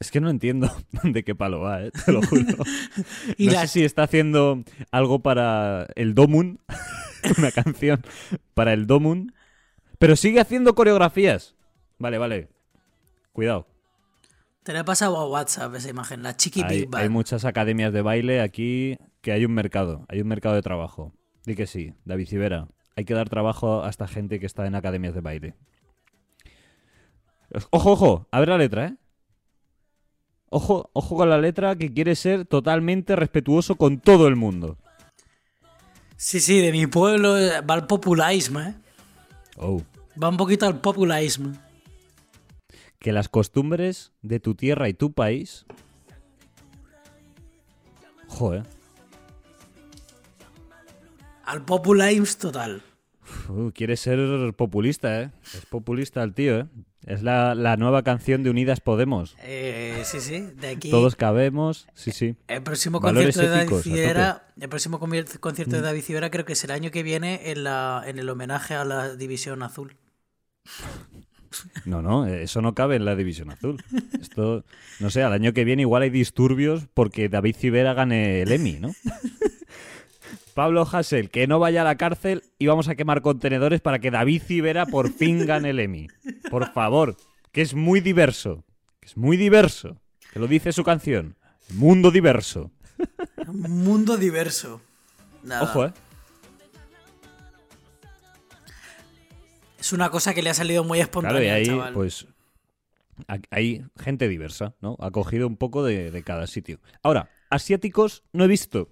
Es 0.00 0.10
que 0.10 0.20
no 0.20 0.28
entiendo 0.28 0.70
de 1.02 1.24
qué 1.24 1.34
palo 1.34 1.60
va, 1.60 1.84
¿eh? 1.84 1.90
te 2.04 2.12
lo 2.12 2.22
juro. 2.26 2.42
Y 3.38 3.46
no 3.46 3.52
sé 3.52 3.68
si 3.68 3.84
está 3.84 4.04
haciendo 4.04 4.64
algo 4.90 5.20
para 5.20 5.86
el 5.94 6.14
Domun, 6.14 6.60
una 7.38 7.50
canción 7.52 8.02
para 8.54 8.72
el 8.72 8.86
Domun, 8.86 9.32
pero 9.98 10.16
sigue 10.16 10.40
haciendo 10.40 10.74
coreografías. 10.74 11.54
Vale, 11.98 12.18
vale. 12.18 12.48
Cuidado. 13.32 13.66
Te 14.62 14.72
la 14.72 14.80
he 14.80 14.84
pasado 14.84 15.18
a 15.18 15.28
WhatsApp 15.28 15.74
esa 15.74 15.90
imagen, 15.90 16.22
la 16.22 16.36
Chiqui 16.36 16.62
Hay, 16.62 16.86
Big 16.86 16.96
hay 16.96 17.08
muchas 17.08 17.44
academias 17.44 17.92
de 17.92 18.00
baile 18.00 18.40
aquí 18.40 18.96
que 19.20 19.32
hay 19.32 19.44
un 19.44 19.52
mercado, 19.52 20.06
hay 20.08 20.22
un 20.22 20.28
mercado 20.28 20.54
de 20.54 20.62
trabajo. 20.62 21.12
Di 21.44 21.54
que 21.54 21.66
sí, 21.66 21.92
David 22.04 22.28
Civera. 22.28 22.68
Hay 22.96 23.04
que 23.04 23.14
dar 23.14 23.28
trabajo 23.28 23.84
a 23.84 23.90
esta 23.90 24.06
gente 24.06 24.40
que 24.40 24.46
está 24.46 24.66
en 24.66 24.74
academias 24.74 25.14
de 25.14 25.20
baile. 25.20 25.54
Ojo, 27.70 27.92
ojo, 27.92 28.28
a 28.30 28.40
ver 28.40 28.48
la 28.48 28.58
letra, 28.58 28.86
¿eh? 28.86 28.96
Ojo, 30.56 30.88
ojo 30.92 31.16
con 31.16 31.28
la 31.28 31.38
letra 31.38 31.74
que 31.74 31.92
quiere 31.92 32.14
ser 32.14 32.44
totalmente 32.44 33.16
respetuoso 33.16 33.74
con 33.74 33.98
todo 33.98 34.28
el 34.28 34.36
mundo. 34.36 34.78
Sí, 36.16 36.38
sí, 36.38 36.60
de 36.60 36.70
mi 36.70 36.86
pueblo 36.86 37.36
eh, 37.36 37.60
va 37.60 37.74
al 37.74 37.88
populismo, 37.88 38.60
¿eh? 38.60 38.76
Oh. 39.56 39.82
Va 40.22 40.28
un 40.28 40.36
poquito 40.36 40.64
al 40.66 40.80
populismo. 40.80 41.54
Que 43.00 43.10
las 43.10 43.28
costumbres 43.28 44.12
de 44.22 44.38
tu 44.38 44.54
tierra 44.54 44.88
y 44.88 44.94
tu 44.94 45.12
país. 45.12 45.66
Eh. 48.52 48.62
Al 51.46 51.64
populismo 51.64 52.38
total. 52.38 52.80
Uh, 53.48 53.70
quiere 53.70 53.96
ser 53.96 54.52
populista, 54.54 55.22
¿eh? 55.22 55.30
Es 55.54 55.66
populista 55.66 56.22
el 56.22 56.34
tío, 56.34 56.60
¿eh? 56.60 56.66
Es 57.06 57.22
la, 57.22 57.54
la 57.54 57.76
nueva 57.76 58.02
canción 58.02 58.42
de 58.42 58.50
Unidas 58.50 58.80
Podemos. 58.80 59.36
Eh, 59.42 60.00
sí, 60.04 60.20
sí, 60.20 60.40
de 60.60 60.68
aquí. 60.68 60.90
Todos 60.90 61.16
cabemos. 61.16 61.86
Sí, 61.94 62.12
sí. 62.12 62.34
El 62.48 62.62
próximo 62.62 63.00
Valores 63.00 63.36
concierto 63.36 63.50
de 63.52 63.64
David 63.64 63.76
Mm. 63.76 63.82
Civera, 63.82 64.48
el 64.58 64.68
próximo 64.68 64.98
concierto 64.98 65.76
de 65.76 65.82
David 65.82 66.02
Civera 66.02 66.30
creo 66.30 66.44
que 66.44 66.54
es 66.54 66.64
el 66.64 66.70
año 66.70 66.90
que 66.90 67.02
viene 67.02 67.50
en, 67.50 67.64
la, 67.64 68.02
en 68.06 68.18
el 68.18 68.28
homenaje 68.28 68.74
a 68.74 68.84
la 68.84 69.14
División 69.16 69.62
Azul. 69.62 69.96
No, 71.84 72.02
no, 72.02 72.26
eso 72.26 72.62
no 72.62 72.74
cabe 72.74 72.96
en 72.96 73.04
la 73.04 73.14
División 73.14 73.50
Azul. 73.50 73.82
Esto, 74.20 74.64
no 74.98 75.10
sé, 75.10 75.22
al 75.22 75.32
año 75.34 75.52
que 75.52 75.64
viene 75.64 75.82
igual 75.82 76.02
hay 76.02 76.10
disturbios 76.10 76.86
porque 76.94 77.28
David 77.28 77.54
Civera 77.56 77.94
gane 77.94 78.42
el 78.42 78.50
Emmy, 78.50 78.80
¿no? 78.80 78.92
Pablo 80.54 80.88
Hassel, 80.90 81.30
que 81.30 81.46
no 81.46 81.58
vaya 81.58 81.82
a 81.82 81.84
la 81.84 81.96
cárcel 81.96 82.42
y 82.58 82.66
vamos 82.66 82.88
a 82.88 82.94
quemar 82.94 83.20
contenedores 83.22 83.80
para 83.80 83.98
que 83.98 84.10
David 84.10 84.42
Civera 84.42 84.86
por 84.86 85.12
fin 85.12 85.44
gane 85.46 85.70
el 85.70 85.80
Emmy. 85.80 86.06
Por 86.50 86.72
favor, 86.72 87.16
que 87.52 87.60
es 87.62 87.74
muy 87.74 88.00
diverso. 88.00 88.64
Que 89.00 89.08
es 89.08 89.16
muy 89.16 89.36
diverso. 89.36 90.00
Que 90.32 90.38
lo 90.38 90.46
dice 90.46 90.72
su 90.72 90.84
canción. 90.84 91.36
Mundo 91.70 92.10
diverso. 92.10 92.70
Un 93.48 93.60
mundo 93.84 94.16
diverso. 94.16 94.80
Nada. 95.42 95.62
Ojo, 95.64 95.86
¿eh? 95.86 95.92
Es 99.78 99.92
una 99.92 100.10
cosa 100.10 100.32
que 100.34 100.42
le 100.42 100.50
ha 100.50 100.54
salido 100.54 100.84
muy 100.84 101.00
espontánea 101.00 101.40
Claro, 101.40 101.54
y 101.54 101.58
ahí, 101.58 101.66
chaval. 101.66 101.92
pues, 101.94 102.26
ha- 103.28 103.38
hay 103.50 103.84
gente 103.98 104.28
diversa, 104.28 104.74
¿no? 104.80 104.96
Ha 105.00 105.10
cogido 105.10 105.46
un 105.46 105.56
poco 105.56 105.84
de, 105.84 106.10
de 106.10 106.22
cada 106.22 106.46
sitio. 106.46 106.80
Ahora, 107.02 107.28
asiáticos 107.50 108.22
no 108.32 108.44
he 108.44 108.48
visto. 108.48 108.88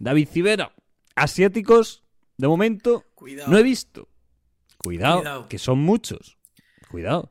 David 0.00 0.28
Civera, 0.28 0.74
asiáticos, 1.14 2.02
de 2.36 2.48
momento, 2.48 3.04
Cuidado. 3.14 3.50
no 3.52 3.58
he 3.58 3.62
visto. 3.62 4.08
Cuidado, 4.78 5.18
Cuidado. 5.20 5.48
que 5.48 5.58
son 5.58 5.78
muchos. 5.78 6.36
Cuidado. 6.90 7.30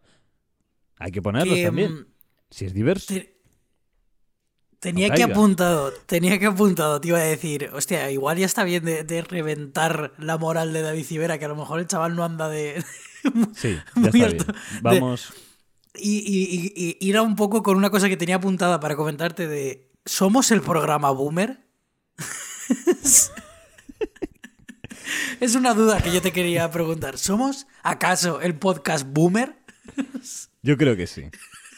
Hay 1.00 1.12
que 1.12 1.22
ponerlos 1.22 1.56
Que, 1.58 1.66
también. 1.66 1.94
mm, 1.94 2.06
Si 2.52 2.66
es 2.66 2.74
diverso. 2.74 3.14
te- 3.14 3.36
Tenía 4.80 5.10
No 5.10 5.16
que 5.16 5.24
apuntado, 5.24 5.92
tenía 6.06 6.40
que 6.40 6.46
apuntado, 6.46 7.02
te 7.02 7.10
iba 7.10 7.18
a 7.18 7.22
decir, 7.24 7.70
hostia, 7.74 8.10
igual 8.12 8.38
ya 8.38 8.46
está 8.46 8.64
bien 8.64 8.86
de, 8.86 9.04
de 9.04 9.22
reventar 9.24 10.14
la 10.18 10.38
moral 10.38 10.72
de 10.72 10.82
David 10.82 11.04
Civera, 11.04 11.38
que 11.38 11.44
a 11.44 11.50
lo 11.50 11.58
mejor 11.58 11.82
el 11.82 11.88
chaval 11.88 12.16
no 12.16 12.24
anda 12.24 12.48
de... 12.48 12.82
Sí, 13.56 13.76
ya 13.96 14.02
está 14.08 14.12
bien. 14.12 14.38
De- 14.38 14.46
Vamos. 14.82 15.34
Y, 15.96 16.20
y- 16.20 16.72
y- 16.78 16.98
y 17.02 17.10
ir 17.10 17.18
a 17.18 17.24
un 17.24 17.36
poco 17.36 17.62
con 17.62 17.76
una 17.76 17.90
cosa 17.90 18.08
que 18.08 18.16
tenía 18.16 18.36
apuntada 18.38 18.80
para 18.80 18.96
comentarte 18.96 19.48
de... 19.50 19.92
¿Somos 20.06 20.50
el 20.52 20.62
programa 20.62 21.12
Boomer? 21.12 21.68
es 25.40 25.56
una 25.56 25.74
duda 25.74 26.02
que 26.02 26.12
yo 26.12 26.22
te 26.22 26.32
quería 26.32 26.70
preguntar. 26.72 27.18
¿Somos 27.18 27.68
acaso 27.84 28.42
el 28.42 28.56
podcast 28.56 29.06
Boomer? 29.08 29.56
Yo 30.62 30.78
creo 30.78 30.96
que 30.98 31.08
sí. 31.08 31.24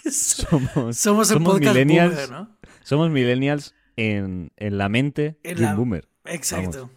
Somos, 0.09 0.97
Somos 0.97 1.29
el 1.31 1.43
podcast 1.43 1.75
millennials. 1.75 2.13
Boomer, 2.15 2.31
¿no? 2.31 2.57
Somos 2.83 3.11
millennials 3.11 3.75
en, 3.95 4.51
en 4.57 4.77
la 4.79 4.89
mente 4.89 5.37
En 5.43 5.57
de 5.57 5.61
la- 5.61 5.69
un 5.71 5.77
boomer. 5.77 6.07
Exacto. 6.25 6.89
Vamos. 6.89 6.91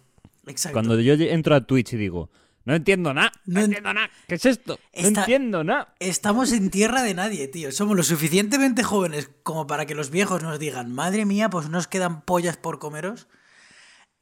Exacto. 0.47 0.73
Cuando 0.73 0.99
yo 0.99 1.13
entro 1.13 1.55
a 1.55 1.61
Twitch 1.65 1.93
y 1.93 1.97
digo, 1.97 2.29
no 2.65 2.75
entiendo 2.75 3.13
nada, 3.13 3.31
no, 3.45 3.53
No 3.53 3.59
en- 3.59 3.65
entiendo 3.65 3.93
nada, 3.93 4.09
¿qué 4.27 4.35
es 4.35 4.45
esto? 4.45 4.73
No 4.93 5.07
Esta- 5.07 5.21
entiendo 5.21 5.63
nada. 5.63 5.93
Estamos 5.99 6.51
en 6.51 6.69
tierra 6.71 7.01
de 7.03 7.13
nadie, 7.13 7.47
tío. 7.47 7.71
Somos 7.71 7.95
lo 7.95 8.03
suficientemente 8.03 8.83
jóvenes 8.83 9.29
como 9.43 9.65
para 9.67 9.85
que 9.85 9.95
los 9.95 10.09
viejos 10.11 10.41
nos 10.43 10.59
digan, 10.59 10.91
madre 10.91 11.25
mía, 11.25 11.49
pues 11.49 11.69
nos 11.69 11.87
quedan 11.87 12.21
pollas 12.23 12.57
por 12.57 12.77
comeros. 12.79 13.27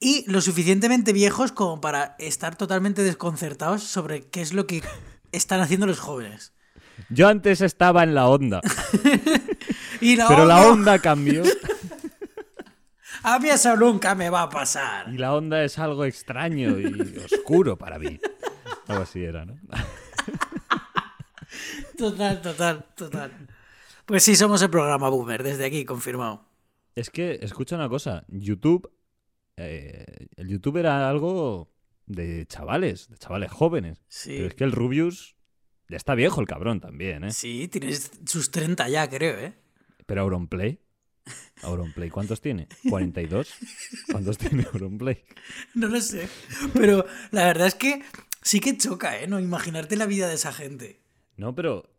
Y 0.06 0.30
lo 0.30 0.42
suficientemente 0.42 1.14
viejos 1.14 1.54
como 1.54 1.80
para 1.80 2.18
estar 2.20 2.58
totalmente 2.58 3.04
desconcertados 3.04 3.84
sobre 3.84 4.28
qué 4.28 4.42
es 4.42 4.52
lo 4.52 4.68
que 4.68 4.84
están 5.32 5.62
haciendo 5.62 5.88
los 5.88 6.02
jóvenes. 6.02 6.52
Yo 7.08 7.30
antes 7.30 7.62
estaba 7.62 8.04
en 8.04 8.14
la 8.14 8.28
onda, 8.28 8.60
Y 10.02 10.18
la 10.18 10.28
pero 10.28 10.46
la 10.46 10.68
onda 10.68 11.00
cambió 11.00 11.44
A 13.24 13.40
mí 13.40 13.50
eso 13.50 13.78
nunca 13.78 14.14
me 14.14 14.30
va 14.30 14.42
a 14.42 14.50
pasar. 14.50 15.08
y 15.08 15.18
la 15.18 15.34
onda 15.34 15.64
es 15.64 15.80
algo 15.80 16.04
extraño 16.04 16.78
y 16.78 17.18
oscuro 17.24 17.78
para 17.78 17.98
mí. 17.98 18.20
Algo 18.90 19.04
así 19.04 19.24
era, 19.24 19.46
¿no? 19.46 19.56
Total, 21.98 22.42
total, 22.42 22.86
total. 22.98 23.32
Pues 24.06 24.24
sí, 24.24 24.36
somos 24.36 24.62
el 24.62 24.70
programa 24.70 25.08
Boomer, 25.08 25.44
desde 25.44 25.66
aquí, 25.66 25.86
confirmado. 25.86 26.44
Es 26.96 27.10
que, 27.10 27.40
escucha 27.42 27.78
una 27.78 27.88
cosa, 27.88 28.26
YouTube, 28.28 28.92
eh, 29.58 30.28
el 30.36 30.48
YouTube 30.48 30.78
era 30.78 31.10
algo 31.10 31.72
de 32.06 32.46
chavales, 32.48 33.10
de 33.10 33.18
chavales 33.18 33.52
jóvenes. 33.52 34.04
Sí. 34.08 34.34
Pero 34.36 34.48
es 34.48 34.56
que 34.56 34.64
el 34.64 34.72
Rubius 34.72 35.36
ya 35.90 35.98
está 35.98 36.16
viejo 36.16 36.42
el 36.42 36.48
cabrón 36.48 36.80
también, 36.80 37.24
¿eh? 37.26 37.32
Sí, 37.32 37.68
tienes 37.68 38.12
sus 38.26 38.52
30 38.52 38.90
ya, 38.90 39.10
creo, 39.10 39.38
¿eh? 39.40 39.54
Pero 40.06 40.22
Auronplay, 40.22 40.80
Auronplay, 41.62 42.10
¿cuántos 42.10 42.42
tiene? 42.42 42.68
¿42? 42.84 43.48
¿Cuántos 44.12 44.38
tiene 44.38 44.66
Auronplay? 44.74 45.24
No 45.76 45.88
lo 45.88 46.02
sé. 46.02 46.28
Pero 46.74 47.06
la 47.32 47.46
verdad 47.46 47.68
es 47.68 47.76
que 47.76 48.02
sí 48.42 48.60
que 48.60 48.78
choca, 48.78 49.20
¿eh? 49.22 49.28
No 49.28 49.40
imaginarte 49.40 49.96
la 49.96 50.06
vida 50.06 50.28
de 50.28 50.36
esa 50.36 50.52
gente. 50.52 51.00
No, 51.38 51.56
pero 51.56 51.90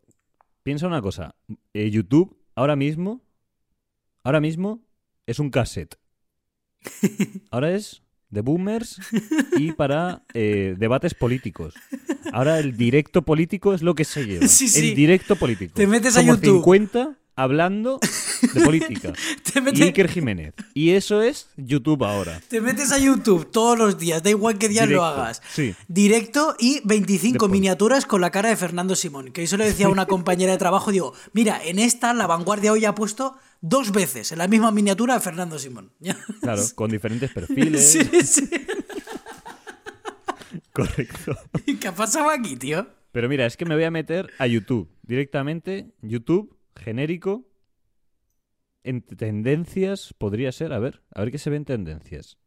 piensa 0.63 0.87
una 0.87 1.01
cosa. 1.01 1.35
eh, 1.73 1.89
YouTube 1.89 2.37
ahora 2.55 2.75
mismo, 2.75 3.23
ahora 4.23 4.39
mismo 4.39 4.85
es 5.25 5.39
un 5.39 5.49
cassette. 5.49 5.97
Ahora 7.51 7.71
es 7.75 8.01
de 8.29 8.41
boomers 8.41 8.99
y 9.57 9.71
para 9.71 10.23
eh, 10.33 10.75
debates 10.77 11.13
políticos. 11.13 11.73
Ahora 12.33 12.59
el 12.59 12.75
directo 12.75 13.21
político 13.21 13.73
es 13.73 13.81
lo 13.81 13.95
que 13.95 14.03
se 14.05 14.25
lleva. 14.25 14.47
Sí, 14.55 14.67
sí. 14.67 14.89
El 14.89 14.95
directo 14.95 15.35
político. 15.35 15.73
Te 15.75 15.87
metes 15.87 16.17
a 16.17 16.21
YouTube. 16.21 16.57
50 16.57 17.17
hablando 17.37 17.99
de 18.53 18.61
política. 18.61 19.13
Te 19.53 19.59
Y 19.59 19.61
metes, 19.61 19.81
Iker 19.81 20.09
Jiménez. 20.09 20.53
Y 20.73 20.91
eso 20.91 21.21
es 21.21 21.49
YouTube 21.57 22.03
ahora. 22.05 22.41
te 22.47 22.61
metes 22.61 22.91
a 22.93 22.97
YouTube 22.99 23.51
todos 23.51 23.77
los 23.77 23.97
días, 23.97 24.23
da 24.23 24.29
igual 24.29 24.57
qué 24.57 24.69
día 24.69 24.85
lo 24.85 25.03
hagas. 25.03 25.41
sí. 25.51 25.75
Directo 25.87 26.55
y 26.59 26.81
25 26.85 27.47
De 27.47 27.51
miniaturas 27.51 28.05
con 28.05 28.21
la 28.21 28.31
cara 28.31 28.49
de 28.49 28.55
Fernando 28.55 28.95
Simón. 28.95 29.31
Que 29.31 29.43
eso 29.43 29.57
le 29.57 29.65
decía 29.65 29.87
a 29.87 29.89
una 29.89 30.05
compañera 30.07 30.53
de 30.53 30.57
trabajo, 30.57 30.91
digo, 30.91 31.13
mira, 31.33 31.61
en 31.63 31.79
esta 31.79 32.13
la 32.13 32.27
vanguardia 32.27 32.71
hoy 32.71 32.85
ha 32.85 32.95
puesto 32.95 33.35
dos 33.67 33.91
veces 33.91 34.31
en 34.31 34.37
la 34.37 34.47
misma 34.47 34.71
miniatura 34.71 35.15
a 35.15 35.19
Fernando 35.19 35.57
Simón. 35.57 35.91
Claro, 36.41 36.61
con 36.75 36.91
diferentes 36.91 37.31
perfiles. 37.31 37.91
sí, 37.91 38.03
sí. 38.23 38.49
Correcto. 40.71 41.35
¿Y 41.65 41.77
¿Qué 41.77 41.87
ha 41.87 41.95
pasado 41.95 42.29
aquí, 42.29 42.55
tío? 42.55 42.87
Pero 43.11 43.27
mira, 43.29 43.45
es 43.45 43.57
que 43.57 43.65
me 43.65 43.75
voy 43.75 43.85
a 43.85 43.91
meter 43.91 44.29
a 44.37 44.45
YouTube. 44.45 44.89
Directamente, 45.01 45.93
YouTube, 46.01 46.57
genérico. 46.75 47.47
en 48.83 49.01
tendencias 49.01 50.13
podría 50.17 50.51
ser, 50.51 50.71
a 50.71 50.79
ver, 50.79 51.01
a 51.13 51.21
ver 51.21 51.31
qué 51.31 51.37
se 51.37 51.49
ve 51.49 51.55
en 51.55 51.65
tendencias. 51.65 52.37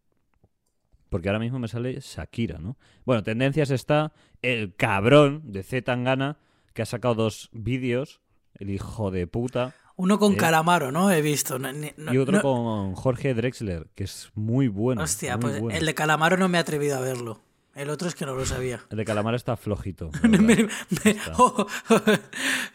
Porque 1.09 1.29
ahora 1.29 1.39
mismo 1.41 1.59
me 1.59 1.69
sale 1.69 1.99
Shakira, 2.01 2.59
¿no? 2.59 2.77
Bueno, 3.05 3.23
tendencias 3.25 3.71
está 3.71 4.13
el 4.43 4.77
cabrón 4.77 5.51
de 5.51 5.63
Z 5.63 5.83
Tangana 5.85 6.39
que 6.75 6.83
ha 6.83 6.87
sacado 6.87 7.15
dos 7.15 7.49
vídeos, 7.53 8.21
el 8.55 8.71
hijo 8.71 9.11
de 9.11 9.27
puta, 9.27 9.75
Uno 10.01 10.19
con 10.21 10.35
Eh. 10.35 10.37
Calamaro, 10.37 10.93
¿no? 10.93 11.11
He 11.11 11.21
visto. 11.21 11.59
No- 11.59 11.73
ni- 11.73 11.93
no- 11.97 12.15
y 12.15 12.19
otro 12.19 12.37
no- 12.37 12.43
con 12.43 12.95
Jorge 12.95 13.35
Drexler, 13.35 13.89
que 13.97 14.05
es 14.05 14.31
muy 14.35 14.69
bueno. 14.69 15.03
Hostia, 15.03 15.37
muy 15.37 15.51
pues 15.51 15.61
bueno. 15.61 15.79
el 15.79 15.85
de 15.87 15.95
Calamaro 15.95 16.37
no 16.37 16.49
me 16.49 16.57
he 16.59 16.61
atrevido 16.61 16.97
a 16.97 17.01
verlo. 17.01 17.41
El 17.75 17.91
otro 17.91 18.09
es 18.09 18.15
que 18.15 18.25
no 18.25 18.35
lo 18.35 18.47
sabía. 18.47 18.81
El 18.91 18.97
de 18.99 19.05
Calamar 19.05 19.35
está 19.35 19.57
flojito. 19.57 20.11
Me- 20.23 20.69
¡Oh! 21.39 21.67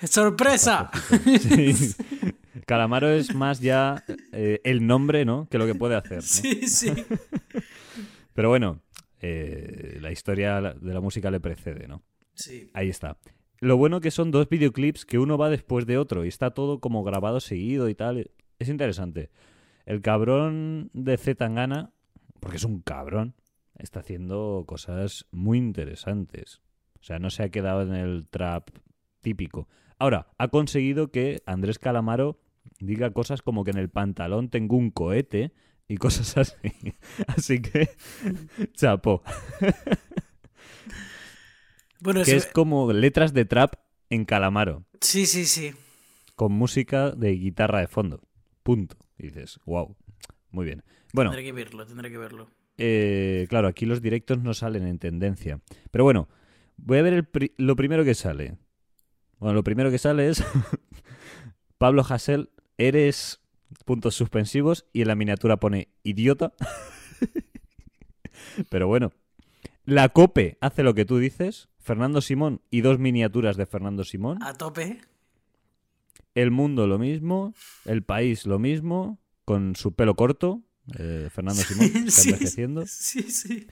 ¡Sorpresa! 0.03 0.91
Sí. 1.39 1.95
Calamaro 2.65 3.09
es 3.09 3.33
más 3.33 3.59
ya 3.59 4.03
eh, 4.31 4.59
el 4.63 4.85
nombre, 4.85 5.25
¿no? 5.25 5.47
Que 5.49 5.57
lo 5.57 5.65
que 5.65 5.75
puede 5.75 5.95
hacer. 5.95 6.21
Sí, 6.23 6.67
sí. 6.67 6.93
Pero 8.33 8.49
bueno, 8.49 8.81
eh, 9.21 9.97
la 10.01 10.11
historia 10.11 10.61
de 10.61 10.93
la 10.93 11.01
música 11.01 11.31
le 11.31 11.39
precede, 11.39 11.87
¿no? 11.87 12.03
Sí. 12.35 12.69
Ahí 12.73 12.89
está. 12.89 13.17
Lo 13.63 13.77
bueno 13.77 14.01
que 14.01 14.11
son 14.11 14.29
dos 14.31 14.49
videoclips 14.49 15.05
que 15.05 15.19
uno 15.19 15.37
va 15.37 15.49
después 15.49 15.85
de 15.85 15.97
otro 15.97 16.25
y 16.25 16.27
está 16.27 16.51
todo 16.51 16.81
como 16.81 17.01
grabado 17.05 17.39
seguido 17.39 17.87
y 17.87 17.95
tal. 17.95 18.29
Es 18.59 18.67
interesante. 18.67 19.29
El 19.85 20.01
cabrón 20.01 20.89
de 20.91 21.15
Z 21.15 21.35
Tangana, 21.35 21.93
porque 22.41 22.57
es 22.57 22.65
un 22.65 22.81
cabrón, 22.81 23.35
está 23.79 24.01
haciendo 24.01 24.65
cosas 24.67 25.27
muy 25.31 25.59
interesantes. 25.59 26.61
O 26.99 27.03
sea, 27.03 27.19
no 27.19 27.29
se 27.29 27.43
ha 27.43 27.51
quedado 27.51 27.83
en 27.83 27.93
el 27.93 28.27
trap 28.27 28.67
típico. 29.21 29.69
Ahora, 29.97 30.27
ha 30.37 30.49
conseguido 30.49 31.09
que 31.09 31.41
Andrés 31.45 31.79
Calamaro 31.79 32.41
diga 32.81 33.11
cosas 33.11 33.41
como 33.41 33.63
que 33.63 33.71
en 33.71 33.77
el 33.77 33.89
pantalón 33.89 34.49
tengo 34.49 34.75
un 34.75 34.91
cohete 34.91 35.53
y 35.87 35.95
cosas 35.95 36.35
así. 36.37 36.73
Así 37.27 37.61
que, 37.61 37.91
chapo. 38.73 39.23
Bueno, 42.03 42.23
Que 42.23 42.35
es 42.35 42.47
como 42.47 42.91
letras 42.91 43.33
de 43.33 43.45
trap 43.45 43.75
en 44.09 44.25
Calamaro. 44.25 44.83
sí, 45.01 45.25
sí, 45.25 45.45
sí. 45.45 45.71
con 46.35 46.51
música 46.51 47.11
de 47.11 47.31
guitarra 47.31 47.79
de 47.79 47.87
fondo. 47.87 48.21
Punto. 48.63 48.97
Y 49.17 49.27
dices, 49.27 49.59
wow, 49.65 49.95
muy 50.51 50.65
bien. 50.65 50.83
Bueno, 51.13 51.29
Tendré 51.31 51.45
que 51.45 51.51
verlo, 51.53 51.85
tendré 51.85 52.09
que 52.11 52.17
verlo. 52.17 52.47
eh, 52.77 53.45
claro, 53.49 53.67
aquí 53.67 53.85
los 53.85 54.01
directos 54.01 54.39
no 54.39 54.53
salen 54.53 54.87
en 54.87 54.99
tendencia. 54.99 55.61
Pero 55.91 56.03
bueno, 56.03 56.27
voy 56.77 56.97
a 56.97 57.01
ver 57.03 57.13
el 57.13 57.25
pri- 57.25 57.53
lo 57.57 57.75
primero 57.75 58.03
que 58.03 58.15
sale. 58.15 58.57
Bueno, 59.39 59.53
lo 59.53 59.63
primero 59.63 59.91
que 59.91 59.97
sale 59.99 60.27
es 60.29 60.43
Pablo 61.77 62.03
Hassel, 62.07 62.49
eres 62.77 63.41
puntos 63.85 64.15
suspensivos 64.15 64.85
y 64.93 65.01
en 65.01 65.07
la 65.07 65.15
miniatura 65.15 65.57
pone 65.57 65.89
idiota. 66.03 66.53
Pero 68.69 68.87
bueno, 68.87 69.11
la 69.85 70.09
COPE 70.09 70.57
hace 70.61 70.83
lo 70.83 70.93
que 70.93 71.05
tú 71.05 71.17
dices, 71.17 71.69
Fernando 71.79 72.21
Simón 72.21 72.61
y 72.71 72.81
dos 72.81 72.99
miniaturas 72.99 73.57
de 73.57 73.65
Fernando 73.65 74.03
Simón. 74.03 74.41
A 74.43 74.53
tope. 74.53 74.99
El 76.35 76.51
mundo 76.51 76.87
lo 76.87 76.97
mismo, 76.97 77.53
el 77.85 78.03
país 78.03 78.45
lo 78.45 78.57
mismo, 78.59 79.19
con 79.45 79.75
su 79.75 79.93
pelo 79.93 80.15
corto, 80.15 80.63
eh, 80.97 81.29
Fernando 81.31 81.61
Simón, 81.61 81.91
que 81.91 81.99
está 82.07 82.11
Sí, 82.21 82.29
envejeciendo, 82.29 82.83
Sí, 82.87 83.21
sí. 83.23 83.67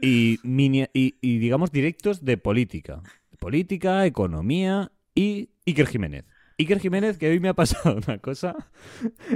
y, 0.00 0.38
mini- 0.42 0.88
y, 0.92 1.14
y, 1.20 1.38
digamos 1.38 1.70
directos 1.72 2.24
de 2.24 2.36
política. 2.36 3.02
Política, 3.38 4.04
economía 4.06 4.92
y 5.14 5.50
Iker 5.66 5.86
Jiménez. 5.86 6.24
Iker 6.58 6.78
Jiménez, 6.80 7.16
que 7.18 7.28
hoy 7.30 7.40
me 7.40 7.48
ha 7.48 7.54
pasado 7.54 7.96
una 8.06 8.18
cosa 8.18 8.54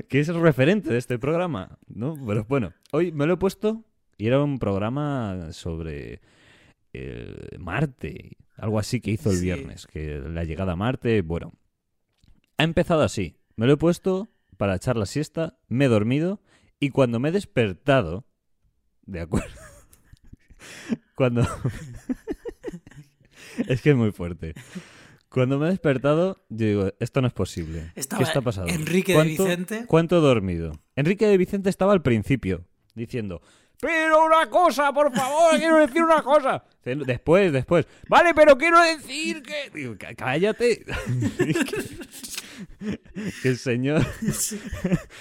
que 0.09 0.21
es 0.21 0.29
el 0.29 0.41
referente 0.41 0.91
de 0.91 0.99
este 0.99 1.19
programa, 1.19 1.79
¿no? 1.89 2.15
Pero 2.27 2.45
bueno, 2.49 2.73
hoy 2.93 3.13
me 3.13 3.27
lo 3.27 3.35
he 3.35 3.37
puesto 3.39 3.85
y 4.19 4.27
era 4.27 4.43
un 4.43 4.59
programa 4.59 5.53
sobre 5.53 6.21
eh, 6.93 7.57
Marte, 7.59 8.37
algo 8.57 8.79
así 8.79 9.01
que 9.01 9.13
hizo 9.13 9.31
el 9.31 9.37
Sí. 9.37 9.45
viernes, 9.45 9.87
que 9.87 10.19
la 10.19 10.45
llegada 10.45 10.73
a 10.73 10.77
Marte, 10.77 11.23
bueno. 11.23 11.53
Ha 12.59 12.65
empezado 12.65 13.03
así. 13.03 13.37
Me 13.57 13.67
lo 13.67 13.75
he 13.75 13.77
puesto 13.77 14.29
para 14.57 14.75
echar 14.77 14.97
la 14.97 15.07
siesta, 15.07 15.59
me 15.69 15.85
he 15.85 15.89
dormido 15.89 16.41
y 16.81 16.91
cuando 16.91 17.21
me 17.21 17.29
he 17.29 17.33
despertado, 17.33 18.25
de 19.05 19.21
acuerdo, 19.21 19.55
cuando... 21.15 21.43
es 23.69 23.83
que 23.83 23.91
es 23.91 23.97
muy 23.97 24.13
fuerte. 24.13 24.55
Cuando 25.29 25.59
me 25.59 25.67
he 25.67 25.71
despertado, 25.71 26.45
yo 26.49 26.67
digo, 26.67 26.93
esto 26.99 27.21
no 27.21 27.27
es 27.27 27.35
posible. 27.35 27.93
Estaba 27.95 28.23
¿Qué 28.23 28.29
está 28.29 28.41
pasando? 28.41 28.73
Enrique 28.73 29.13
de 29.13 29.19
¿Cuánto- 29.19 29.45
Vicente. 29.45 29.85
¿Cuánto 29.87 30.19
he 30.19 30.21
dormido? 30.21 30.73
Enrique 30.95 31.27
de 31.27 31.37
Vicente 31.37 31.69
estaba 31.69 31.93
al 31.93 32.01
principio, 32.03 32.65
diciendo, 32.95 33.43
pero 33.81 34.25
una 34.25 34.49
cosa, 34.49 34.93
por 34.93 35.15
favor, 35.15 35.57
quiero 35.59 35.79
decir 35.79 36.03
una 36.03 36.23
cosa. 36.23 36.65
Después, 36.85 37.53
después, 37.53 37.87
vale, 38.09 38.33
pero 38.35 38.57
quiero 38.57 38.81
decir 38.81 39.43
que... 39.43 39.71
Digo, 39.75 39.97
"Cá- 39.99 40.15
cállate. 40.15 40.85
que 43.43 43.49
el 43.49 43.59
señor... 43.59 44.07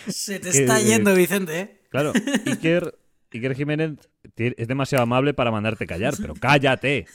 Se 0.08 0.40
te 0.40 0.52
que- 0.52 0.58
está 0.62 0.80
yendo, 0.80 1.14
Vicente, 1.16 1.60
¿eh? 1.60 1.82
Claro, 1.90 2.14
Iker, 2.46 2.98
Iker 3.34 3.56
Jiménez 3.56 3.94
es 4.36 4.68
demasiado 4.68 5.04
amable 5.04 5.34
para 5.34 5.50
mandarte 5.52 5.88
callar, 5.88 6.14
pero 6.20 6.34
cállate. 6.36 7.08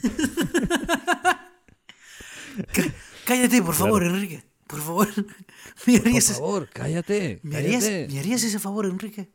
Cállate, 3.24 3.62
por 3.62 3.74
favor, 3.74 4.02
Enrique. 4.02 4.42
Por 4.66 4.80
favor. 4.80 5.08
¿Me 5.86 5.98
Por 6.00 6.22
favor, 6.22 6.68
cállate. 6.72 7.40
¿me 7.42 7.56
harías- 7.56 7.84
cállate. 7.84 8.08
me 8.12 8.18
harías 8.20 8.42
ese 8.42 8.58
favor, 8.58 8.86
Enrique? 8.86 9.30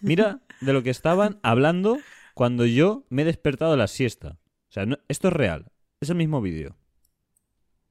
Mira 0.00 0.40
de 0.60 0.72
lo 0.72 0.82
que 0.82 0.90
estaban 0.90 1.38
hablando 1.42 1.98
cuando 2.34 2.64
yo 2.66 3.04
me 3.08 3.22
he 3.22 3.24
despertado 3.24 3.72
de 3.72 3.76
la 3.78 3.86
siesta. 3.88 4.38
O 4.68 4.72
sea, 4.72 4.86
no- 4.86 4.98
esto 5.08 5.28
es 5.28 5.34
real. 5.34 5.70
Es 6.00 6.10
el 6.10 6.16
mismo 6.16 6.40
vídeo. 6.40 6.76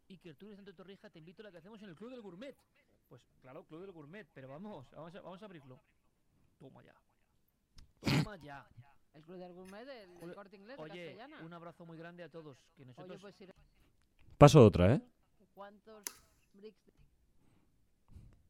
Iker, 0.09 0.35
tú 0.35 0.45
eres 0.45 0.57
Santo 0.57 0.73
Torrija, 0.75 1.09
te 1.09 1.19
invito 1.19 1.41
a 1.41 1.45
la 1.45 1.51
que 1.51 1.57
hacemos 1.57 1.81
en 1.81 1.89
el 1.89 1.95
Club 1.95 2.11
del 2.11 2.21
Gourmet. 2.21 2.55
Pues 3.07 3.21
claro, 3.41 3.63
Club 3.65 3.81
del 3.81 3.91
Gourmet, 3.91 4.27
pero 4.33 4.47
vamos, 4.49 4.89
vamos 4.91 5.15
a, 5.15 5.21
vamos 5.21 5.41
a 5.41 5.45
abrirlo. 5.45 5.79
Toma 6.59 6.83
ya. 6.83 6.95
Toma 8.01 8.37
ya. 8.37 8.67
El 9.13 9.23
Club 9.23 9.37
del 9.39 9.53
Gourmet 9.53 9.85
del, 9.85 10.09
Oye, 10.21 10.33
Corte 10.35 10.57
Inglés 10.57 10.77
de 10.77 10.83
Oye, 10.83 11.05
Castellana. 11.05 11.39
un 11.45 11.53
abrazo 11.53 11.85
muy 11.85 11.97
grande 11.97 12.23
a 12.23 12.29
todos. 12.29 12.57
Que 12.75 12.81
Oye, 12.83 12.87
nosotros... 12.87 13.21
pues 13.21 13.41
ir- 13.41 13.53
Paso 14.37 14.63
otra, 14.65 14.93
¿eh? 14.95 15.01
¿cuántos 15.53 16.03
bricks 16.53 16.91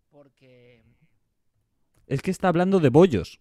Porque... 0.10 0.84
Es 2.08 2.22
que 2.22 2.32
está 2.32 2.48
hablando 2.48 2.80
de 2.80 2.90
bollos. 2.90 3.40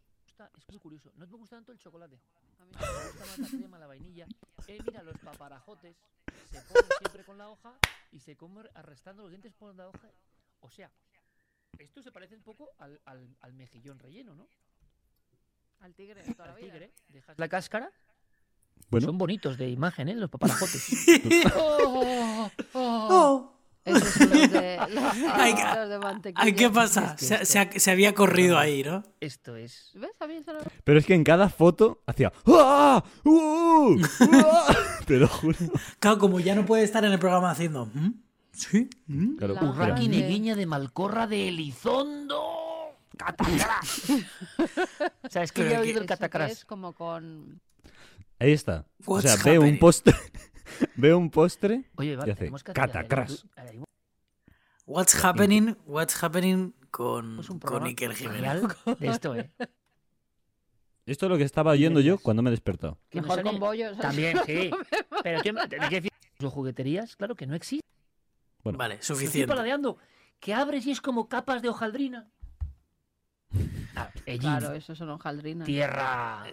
Es 0.57 0.69
muy 0.69 0.79
curioso. 0.79 1.13
No 1.17 1.27
me 1.27 1.37
gusta 1.37 1.57
tanto 1.57 1.73
el 1.73 1.79
chocolate. 1.79 2.19
a 2.61 2.65
mí 2.65 2.73
Me 2.73 3.05
gusta 3.07 3.27
más 3.27 3.39
la 3.39 3.49
crema, 3.49 3.79
la 3.79 3.87
vainilla. 3.87 4.27
Eh, 4.67 4.79
mira, 4.87 5.03
los 5.03 5.17
paparajotes 5.19 5.97
se 6.51 6.61
ponen 6.63 6.91
siempre 6.99 7.25
con 7.25 7.39
la 7.39 7.49
hoja 7.51 7.75
y 8.13 8.19
se 8.21 8.37
comen 8.37 8.69
arrastrando 8.75 9.23
los 9.23 9.31
dientes 9.31 9.53
por 9.55 9.75
la 9.75 9.89
hoja. 9.89 10.11
O 10.61 10.71
sea, 10.71 10.91
esto 11.79 12.03
se 12.03 12.11
parece 12.11 12.35
un 12.35 12.43
poco 12.43 12.71
al, 12.79 13.01
al, 13.05 13.37
al 13.41 13.53
mejillón 13.53 13.99
relleno, 13.99 14.35
¿no? 14.35 14.49
al 15.81 15.95
tigre 15.95 16.23
de 16.23 16.33
toda 16.35 16.47
la 16.49 16.55
Al 16.55 16.61
vida. 16.61 16.73
tigre. 16.73 16.93
Dejas 17.09 17.39
la 17.39 17.49
cáscara. 17.49 17.93
Bueno, 18.91 19.07
Son 19.09 19.19
bonitos 19.19 19.59
de 19.59 19.69
imagen, 19.69 20.09
¿eh? 20.09 20.15
Los 20.15 20.31
paparajotes. 20.31 20.89
oh, 21.57 22.51
oh, 22.73 23.09
Oh. 23.11 23.55
Esos 23.85 24.09
son 24.09 24.31
los 24.31 24.51
de, 24.53 24.79
los, 24.91 25.05
Ay, 25.35 25.55
qué- 25.55 25.65
los 25.77 25.89
de 25.91 25.99
mantequilla. 25.99 26.43
Ay, 26.45 26.55
¿qué 26.55 26.71
pasa? 26.71 27.15
Es 27.19 27.21
que 27.21 27.25
Se, 27.27 27.35
esto- 27.61 27.73
se 27.73 27.81
se 27.81 27.91
había 27.91 28.15
corrido 28.15 28.59
ahí, 28.59 28.83
¿no? 28.83 29.03
Esto 29.21 29.57
es... 29.57 29.91
¿Ves? 29.95 30.11
A 30.21 30.27
mí 30.27 30.35
eso 30.37 30.53
no- 30.53 30.61
pero 30.85 30.99
es 30.99 31.07
que 31.07 31.15
en 31.15 31.25
cada 31.25 31.49
foto 31.51 32.03
hacía 32.07 32.33
¡Ah! 32.47 33.05
¡Uh! 33.25 33.97
¡Ah! 34.33 34.75
Te 35.07 35.19
lo 35.19 35.29
juro. 35.29 35.59
Claro, 36.01 36.19
como 36.19 36.41
ya 36.41 36.55
no 36.55 36.65
puede 36.65 36.83
estar 36.85 37.05
en 37.05 37.13
el 37.13 37.19
programa 37.19 37.51
haciendo. 37.51 37.87
¿Mm? 37.93 38.11
¿Sí? 38.53 38.89
¿Mm? 39.07 39.37
Claro, 39.37 39.55
La 39.55 39.61
espera. 39.61 39.73
hoja 39.73 39.83
Urraqui 39.85 40.09
de- 40.09 40.17
neguiña 40.17 40.55
de 40.55 40.65
Malcorra 40.67 41.27
de 41.27 41.49
Elizondo. 41.49 42.43
¡Catacrás! 43.19 44.03
o 45.23 45.29
sea, 45.31 45.43
es 45.43 45.53
que 45.53 45.63
Pero 45.63 45.71
ya 45.73 45.79
he 45.79 45.81
oído 45.83 46.01
el 46.01 46.07
catacrás. 46.07 46.51
es 46.53 46.65
como 46.65 46.93
con... 46.95 47.61
Ahí 48.41 48.53
está. 48.53 48.87
O 49.05 49.13
What's 49.15 49.31
sea, 49.31 49.43
veo 49.45 49.61
un 49.61 49.67
happening? 49.77 49.81
veo 50.97 51.19
un 51.19 51.31
postre. 51.31 51.91
Oye, 51.97 52.13
Y 52.13 52.17
vale, 52.17 52.33
hace 52.33 52.39
tenemos 52.41 52.63
que 52.65 52.73
haremos 52.73 53.45
What's 54.87 55.25
happening? 55.25 55.77
What's 55.87 56.23
happening 56.23 56.73
con, 56.91 57.39
un 57.39 57.45
con 57.45 57.59
programa 57.59 57.87
Iker 57.89 58.15
Jiménez? 58.15 58.63
de 58.99 59.09
esto, 59.09 59.35
¿eh? 59.35 59.51
Esto 61.07 61.27
es 61.27 61.31
lo 61.31 61.39
que 61.39 61.45
estaba 61.45 61.73
oyendo 61.73 62.01
yo 62.01 62.19
cuando 62.19 62.43
me 62.43 62.51
he 62.51 62.53
despertado. 62.53 62.99
Mejor 63.13 63.43
con 63.43 63.59
bollos. 63.59 63.99
También, 63.99 64.39
sí. 64.47 64.71
Pero 65.23 65.43
tío, 65.43 65.55
te 65.55 65.69
tengo 65.69 65.89
que 65.89 65.97
decir, 65.97 66.13
las 66.39 66.53
jugueterías, 66.53 67.17
claro 67.17 67.35
que 67.35 67.47
no 67.47 67.55
existen. 67.55 67.81
Bueno, 68.63 68.79
Vale, 68.79 68.95
Lo 68.95 69.01
estoy 69.01 69.17
suficiente. 69.17 69.49
paladeando. 69.49 69.99
Que 70.41 70.55
abres 70.55 70.87
y 70.87 70.91
es 70.91 71.01
como 71.01 71.29
capas 71.29 71.63
de 71.63 71.69
hojaldrina. 71.69 72.31
Ah, 73.95 74.11
Claro, 74.41 74.73
eso 74.73 74.95
son 74.95 75.11
hojaldrinas. 75.11 75.67
tierra. 75.67 76.45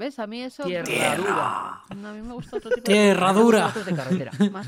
¿Ves? 0.00 0.18
A 0.18 0.26
mí 0.26 0.42
eso... 0.42 0.62
Tierra. 0.64 0.84
Tierra. 0.84 1.82
A 1.90 1.94
mí 2.14 2.22
me 2.22 2.32
gusta 2.32 2.56
otro 2.56 2.70
tipo 2.70 2.90
de... 2.90 2.92
Tierra 2.94 3.32
dura. 3.34 3.68
Fotos 3.68 3.84
de 3.86 3.94
carretera. 3.94 4.32
Más 4.50 4.66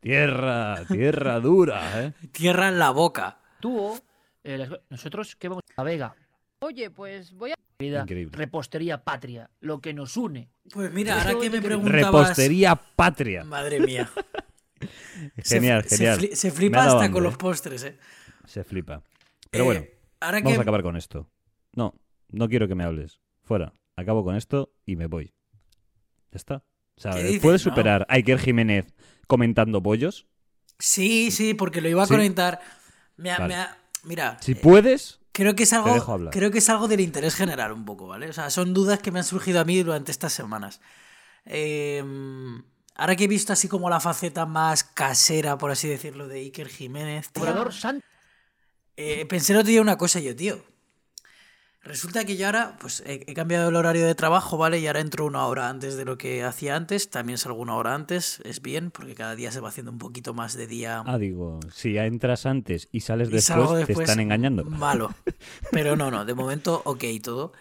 tierra, 0.00 0.82
tierra 0.88 1.38
dura, 1.40 2.02
¿eh? 2.02 2.12
Tierra 2.32 2.68
en 2.68 2.78
la 2.78 2.90
boca. 2.90 3.38
Interactúo. 3.56 3.98
eh, 4.44 4.68
nosotros, 4.88 5.36
¿qué 5.36 5.48
vamos? 5.48 5.62
La 5.76 5.84
Vega, 5.84 6.14
Oye, 6.60 6.88
pues 6.90 7.32
voy 7.34 7.50
a. 7.52 7.54
querida 7.78 8.02
Increíble. 8.02 8.34
repostería 8.36 9.04
patria, 9.04 9.50
lo 9.60 9.80
que 9.80 9.92
nos 9.92 10.16
une. 10.16 10.48
Pues 10.72 10.90
mira, 10.92 11.20
ahora 11.20 11.38
que 11.38 11.50
me 11.50 11.60
preguntabas... 11.60 12.04
Repostería 12.06 12.74
patria. 12.74 13.44
Madre 13.44 13.80
mía. 13.80 14.08
Genial, 15.44 15.84
se, 15.84 15.96
genial. 15.98 16.28
se 16.32 16.50
flipa 16.50 16.78
hasta 16.84 16.92
hambre, 16.92 17.10
con 17.10 17.22
los 17.22 17.34
¿eh? 17.34 17.38
postres, 17.38 17.84
¿eh? 17.84 17.98
Se 18.46 18.64
flipa. 18.64 19.02
Pero 19.50 19.64
Eh, 19.64 19.66
bueno, 19.66 19.84
ahora 20.20 20.38
vamos 20.38 20.52
que 20.54 20.58
a 20.58 20.62
acabar 20.62 20.82
con 20.82 20.96
esto. 20.96 21.28
No, 21.74 21.94
no 22.30 22.48
quiero 22.48 22.66
que 22.68 22.74
me 22.74 22.84
hables. 22.84 23.20
Fuera. 23.46 23.72
Acabo 23.96 24.24
con 24.24 24.36
esto 24.36 24.72
y 24.84 24.96
me 24.96 25.06
voy. 25.06 25.32
Ya 26.32 26.36
está. 26.36 26.56
O 26.96 27.00
sea, 27.00 27.12
¿Qué 27.12 27.22
dices? 27.22 27.40
¿puedes 27.42 27.64
No. 27.64 27.70
superar 27.70 28.06
a 28.10 28.14
Iker 28.14 28.38
Jiménez 28.38 28.86
comentando 29.26 29.82
pollos? 29.82 30.26
Sí, 30.78 31.30
sí, 31.30 31.54
porque 31.54 31.80
lo 31.80 31.88
iba 31.88 32.02
a 32.02 32.06
Sí. 32.06 32.12
comentar. 32.12 32.60
Me 33.16 33.30
ha- 33.30 33.38
Vale. 33.38 33.54
me 33.54 33.60
ha- 33.60 33.78
mira, 34.04 34.36
Si 34.42 34.52
eh, 34.52 34.56
puedes, 34.56 35.20
creo 35.32 35.54
que 35.54 35.62
es 35.62 35.70
dejo 35.70 35.84
algo, 35.88 36.12
hablar. 36.12 36.32
creo 36.32 36.50
que 36.50 36.58
es 36.58 36.68
algo 36.68 36.88
del 36.88 37.00
interés 37.00 37.34
general 37.34 37.72
un 37.72 37.84
poco, 37.86 38.06
¿vale? 38.08 38.28
O 38.28 38.32
sea, 38.32 38.50
son 38.50 38.74
dudas 38.74 38.98
que 38.98 39.10
me 39.12 39.20
han 39.20 39.24
surgido 39.24 39.60
a 39.60 39.64
mí 39.64 39.82
durante 39.82 40.10
estas 40.10 40.32
semanas. 40.34 40.80
Eh, 41.46 42.02
ahora 42.96 43.14
que 43.16 43.24
he 43.24 43.28
visto 43.28 43.52
así 43.52 43.68
como 43.68 43.88
la 43.88 44.00
faceta 44.00 44.44
más 44.44 44.82
casera, 44.84 45.56
por 45.56 45.70
así 45.70 45.88
decirlo, 45.88 46.26
de 46.28 46.40
Iker 46.40 46.68
Jiménez, 46.68 47.30
tío, 47.32 47.44
eh, 48.96 49.24
pensé 49.26 49.52
el 49.52 49.58
otro 49.60 49.68
día 49.70 49.80
una 49.80 49.96
cosa 49.96 50.20
yo, 50.20 50.34
tío. 50.34 50.62
Resulta 51.86 52.24
que 52.24 52.36
yo 52.36 52.46
ahora, 52.46 52.76
pues 52.80 53.02
he, 53.06 53.24
he 53.28 53.34
cambiado 53.34 53.68
el 53.68 53.76
horario 53.76 54.04
de 54.04 54.14
trabajo, 54.16 54.58
¿vale? 54.58 54.80
Y 54.80 54.86
ahora 54.88 55.00
entro 55.00 55.24
una 55.24 55.46
hora 55.46 55.68
antes 55.68 55.96
de 55.96 56.04
lo 56.04 56.18
que 56.18 56.42
hacía 56.42 56.74
antes. 56.74 57.10
También 57.10 57.38
salgo 57.38 57.62
una 57.62 57.76
hora 57.76 57.94
antes, 57.94 58.40
es 58.44 58.60
bien, 58.60 58.90
porque 58.90 59.14
cada 59.14 59.36
día 59.36 59.52
se 59.52 59.60
va 59.60 59.68
haciendo 59.68 59.92
un 59.92 59.98
poquito 59.98 60.34
más 60.34 60.56
de 60.56 60.66
día. 60.66 61.04
ah, 61.06 61.18
digo, 61.18 61.60
si 61.72 61.92
ya 61.92 62.06
entras 62.06 62.44
antes 62.44 62.88
y 62.90 63.00
sales 63.00 63.28
y 63.28 63.32
después, 63.32 63.44
salgo 63.44 63.72
te 63.74 63.78
después 63.86 64.08
están 64.08 64.20
engañando. 64.20 64.64
Malo. 64.64 65.14
Pero 65.70 65.96
no, 65.96 66.10
no, 66.10 66.24
de 66.24 66.34
momento 66.34 66.82
ok 66.84 67.04
todo. 67.22 67.52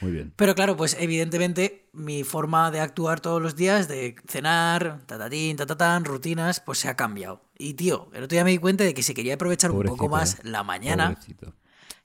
Muy 0.00 0.12
bien. 0.12 0.32
Pero 0.36 0.54
claro, 0.54 0.76
pues 0.76 0.96
evidentemente 0.98 1.88
mi 1.92 2.22
forma 2.24 2.70
de 2.70 2.80
actuar 2.80 3.20
todos 3.20 3.42
los 3.42 3.56
días, 3.56 3.88
de 3.88 4.16
cenar, 4.28 5.00
tatatín, 5.06 5.56
tatatán, 5.56 6.04
rutinas, 6.04 6.60
pues 6.60 6.78
se 6.78 6.88
ha 6.88 6.96
cambiado. 6.96 7.42
Y 7.58 7.74
tío, 7.74 8.08
el 8.12 8.24
otro 8.24 8.34
día 8.34 8.44
me 8.44 8.50
di 8.50 8.58
cuenta 8.58 8.84
de 8.84 8.94
que 8.94 9.02
si 9.02 9.14
quería 9.14 9.34
aprovechar 9.34 9.72
un 9.72 9.82
poco 9.82 10.08
más 10.08 10.34
¿eh? 10.34 10.42
la 10.44 10.62
mañana, 10.62 11.10
Pobrecito. 11.14 11.54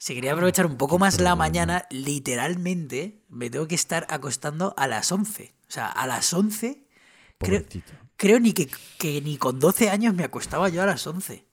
Si 0.03 0.15
quería 0.15 0.33
aprovechar 0.33 0.65
un 0.65 0.75
poco 0.75 0.99
más 0.99 1.21
la 1.21 1.33
mañana, 1.33 1.85
literalmente 1.89 3.23
me 3.29 3.49
tengo 3.49 3.69
que 3.69 3.75
estar 3.75 4.05
acostando 4.09 4.73
a 4.75 4.85
las 4.85 5.09
11. 5.09 5.55
O 5.69 5.71
sea, 5.71 5.87
a 5.87 6.05
las 6.07 6.33
11, 6.33 6.85
creo, 7.37 7.61
Pobrecito. 7.61 7.93
creo 8.17 8.37
ni 8.41 8.51
que, 8.51 8.69
que 8.99 9.21
ni 9.21 9.37
con 9.37 9.61
12 9.61 9.89
años 9.89 10.13
me 10.13 10.25
acostaba 10.25 10.67
yo 10.67 10.83
a 10.83 10.85
las 10.87 11.07
11. 11.07 11.47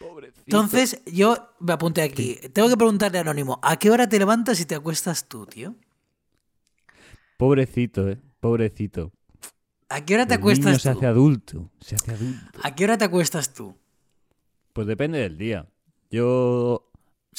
Pobrecito. 0.00 0.42
Entonces, 0.44 1.02
yo 1.06 1.50
me 1.60 1.72
apunté 1.72 2.02
aquí. 2.02 2.40
Tengo 2.52 2.68
que 2.68 2.76
preguntarle 2.76 3.18
a 3.18 3.20
Anónimo, 3.20 3.60
¿a 3.62 3.78
qué 3.78 3.90
hora 3.92 4.08
te 4.08 4.18
levantas 4.18 4.58
y 4.58 4.64
te 4.66 4.74
acuestas 4.74 5.28
tú, 5.28 5.46
tío? 5.46 5.76
Pobrecito, 7.36 8.08
eh. 8.08 8.20
Pobrecito. 8.40 9.12
¿A 9.88 10.04
qué 10.04 10.14
hora 10.14 10.26
te 10.26 10.34
El 10.34 10.40
niño 10.40 10.50
acuestas 10.50 10.82
se 10.82 10.90
tú? 10.90 10.98
hace 10.98 11.06
adulto. 11.06 11.70
Se 11.78 11.94
hace 11.94 12.10
adulto. 12.10 12.58
¿A 12.60 12.74
qué 12.74 12.82
hora 12.82 12.98
te 12.98 13.04
acuestas 13.04 13.54
tú? 13.54 13.78
Pues 14.72 14.88
depende 14.88 15.20
del 15.20 15.38
día. 15.38 15.68
Yo 16.10 16.90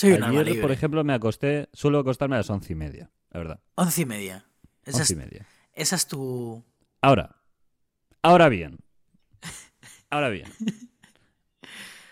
Alma 0.04 0.40
ayer, 0.42 0.62
por 0.62 0.72
ejemplo, 0.72 1.04
me 1.04 1.14
acosté, 1.14 1.70
suelo 1.74 2.00
acostarme 2.00 2.36
a 2.36 2.40
las 2.40 2.50
once 2.50 2.74
y 2.74 2.76
media, 2.76 3.12
la 3.32 3.40
verdad. 3.40 3.60
Once 3.76 4.02
y 4.02 4.06
media. 4.06 4.46
Esa 4.84 5.00
Once 5.00 5.14
y 5.14 5.18
es, 5.18 5.24
media. 5.26 5.48
esa 5.74 5.96
es 5.96 6.08
tu... 6.08 6.64
Ahora, 7.02 7.36
ahora 8.22 8.50
bien. 8.50 8.78
Ahora 10.10 10.30
bien. 10.30 10.48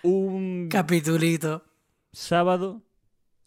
Un 0.03 0.67
Capitulito. 0.69 1.63
sábado, 2.11 2.83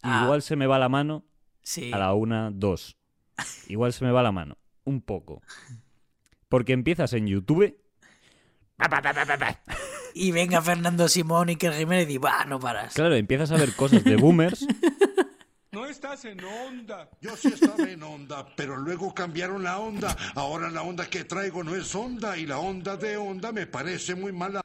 Ah. 0.03 0.23
igual 0.25 0.43
se 0.43 0.57
me 0.57 0.67
va 0.67 0.79
la 0.79 0.89
mano 0.89 1.25
Sí. 1.63 1.93
a 1.93 1.99
la 1.99 2.15
una, 2.15 2.51
dos. 2.53 2.97
Igual 3.69 3.93
se 3.93 4.05
me 4.05 4.13
va 4.13 4.23
la 4.23 4.33
mano. 4.33 4.57
Un 4.85 5.01
poco. 5.01 5.43
Porque 6.49 6.73
empiezas 6.73 7.13
en 7.13 7.27
YouTube. 7.27 7.77
Y 10.19 10.33
venga 10.33 10.63
Fernando 10.63 11.09
Simón 11.09 11.51
y 11.51 11.57
que 11.57 11.71
Jiménez 11.71 12.09
y 12.09 12.17
va, 12.17 12.45
no 12.47 12.59
paras. 12.59 12.95
Claro, 12.95 13.15
empiezas 13.15 13.51
a 13.51 13.57
ver 13.57 13.75
cosas 13.75 14.03
de 14.05 14.17
boomers. 14.17 14.67
No 15.73 15.85
estás 15.85 16.25
en 16.25 16.43
onda. 16.43 17.11
Yo 17.21 17.37
sí 17.37 17.49
estaba 17.49 17.85
en 17.85 18.03
onda, 18.03 18.47
pero 18.57 18.79
luego 18.79 19.13
cambiaron 19.13 19.63
la 19.63 19.79
onda. 19.79 20.17
Ahora 20.35 20.71
la 20.71 20.81
onda 20.81 21.05
que 21.05 21.25
traigo 21.25 21.63
no 21.63 21.75
es 21.77 21.95
onda 21.95 22.39
y 22.39 22.47
la 22.47 22.59
onda 22.59 22.97
de 22.97 23.19
onda 23.19 23.53
me 23.53 23.67
parece 23.67 24.15
muy 24.15 24.33
mala. 24.33 24.63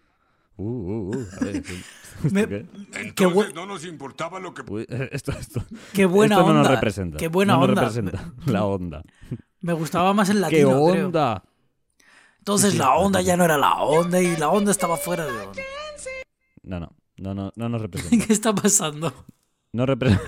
Uh, 0.56 0.64
uh, 0.64 1.10
uh, 1.10 1.28
a 1.36 1.44
ver, 1.44 1.56
¿esto 2.24 2.30
Me- 2.32 2.48
qué? 2.48 2.66
Entonces 2.94 3.48
Qué 3.50 3.54
no 3.54 3.66
nos 3.66 3.84
importaba 3.84 4.40
lo 4.40 4.54
que... 4.54 4.62
Uy, 4.72 4.86
esto, 5.12 5.34
esto, 5.34 5.62
Qué 5.92 6.06
buena 6.06 6.36
esto 6.36 6.46
no 6.46 6.52
onda. 6.52 6.62
nos 6.64 6.72
representa. 6.72 7.18
Qué 7.18 7.28
buena 7.28 7.54
no 7.56 7.60
nos 7.60 7.70
onda. 7.70 7.82
representa 7.82 8.34
la 8.46 8.64
onda. 8.64 9.04
Me 9.60 9.74
gustaba 9.74 10.14
más 10.14 10.30
el 10.30 10.38
¡Qué 10.38 10.64
latino, 10.64 10.86
creo. 10.92 11.42
Entonces 12.42 12.72
Sí, 12.72 12.78
sí, 12.78 12.84
la 12.84 12.96
onda 12.96 13.22
ya 13.22 13.38
no 13.38 13.46
era 13.46 13.58
la 13.58 13.76
onda 13.84 14.20
y 14.20 14.36
la 14.36 14.50
onda 14.50 14.72
estaba 14.72 14.98
fuera 14.98 15.26
de 15.26 15.32
onda. 15.32 15.62
No, 16.64 16.80
no, 16.80 16.92
no, 17.18 17.34
no, 17.36 17.52
no 17.56 17.70
nos 17.70 17.82
representa. 17.84 18.26
¿Qué 18.26 18.34
está 18.34 18.54
pasando? 18.54 19.14
No, 19.74 19.86
repre- 19.86 20.20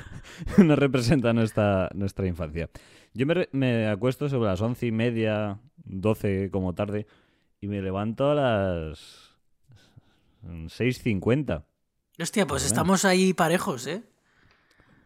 no 0.63 0.76
representa 0.76 1.34
nuestra, 1.34 1.89
nuestra 1.95 2.28
infancia. 2.28 2.69
Yo 3.13 3.26
me, 3.26 3.49
me 3.52 3.88
acuesto 3.88 4.30
sobre 4.30 4.49
las 4.49 4.62
once 4.62 4.86
y 4.86 4.91
media, 4.91 5.60
doce 5.78 6.49
como 6.52 6.73
tarde, 6.76 7.08
y 7.60 7.67
me 7.67 7.82
levanto 7.82 8.30
a 8.32 8.36
las 8.36 9.32
6.50, 10.43 11.63
Hostia, 12.19 12.45
pues 12.45 12.63
estamos 12.65 13.06
ahí 13.06 13.34
parejos, 13.34 13.88
¿eh? 13.88 14.04